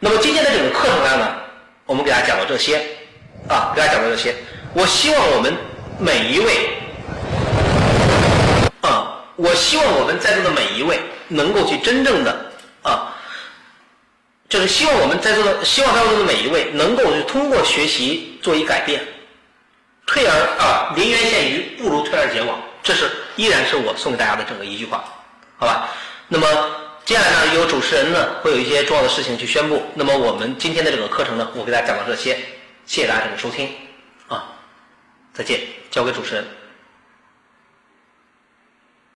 [0.00, 1.36] 那么今天的整个课程上呢，
[1.86, 2.78] 我们给大家讲到这些，
[3.48, 4.34] 啊，给大家讲到这些。
[4.72, 5.54] 我希望我们。
[6.02, 6.70] 每一位，
[8.80, 12.34] 啊，我希望我们在座的每一位能够去真正的
[12.80, 13.12] 啊，
[14.48, 19.06] 就是希望我们在座的，希望在座的每一位能够去通过学习做一改变，
[20.06, 25.04] 退而啊，临渊羡鱼，不如退而结网，这是依然是我送给大家的整个一句话，
[25.58, 25.86] 好吧？
[26.28, 26.46] 那么
[27.10, 32.36] 接下来呢，有主持人呢会有一些重要的事情去宣布，那么我们今天的这个课程呢，我给大家讲到这些，
[32.86, 33.68] 谢谢大家整个收听，
[34.28, 34.54] 啊，
[35.34, 35.58] 再见。
[35.90, 36.44] 交给主持人。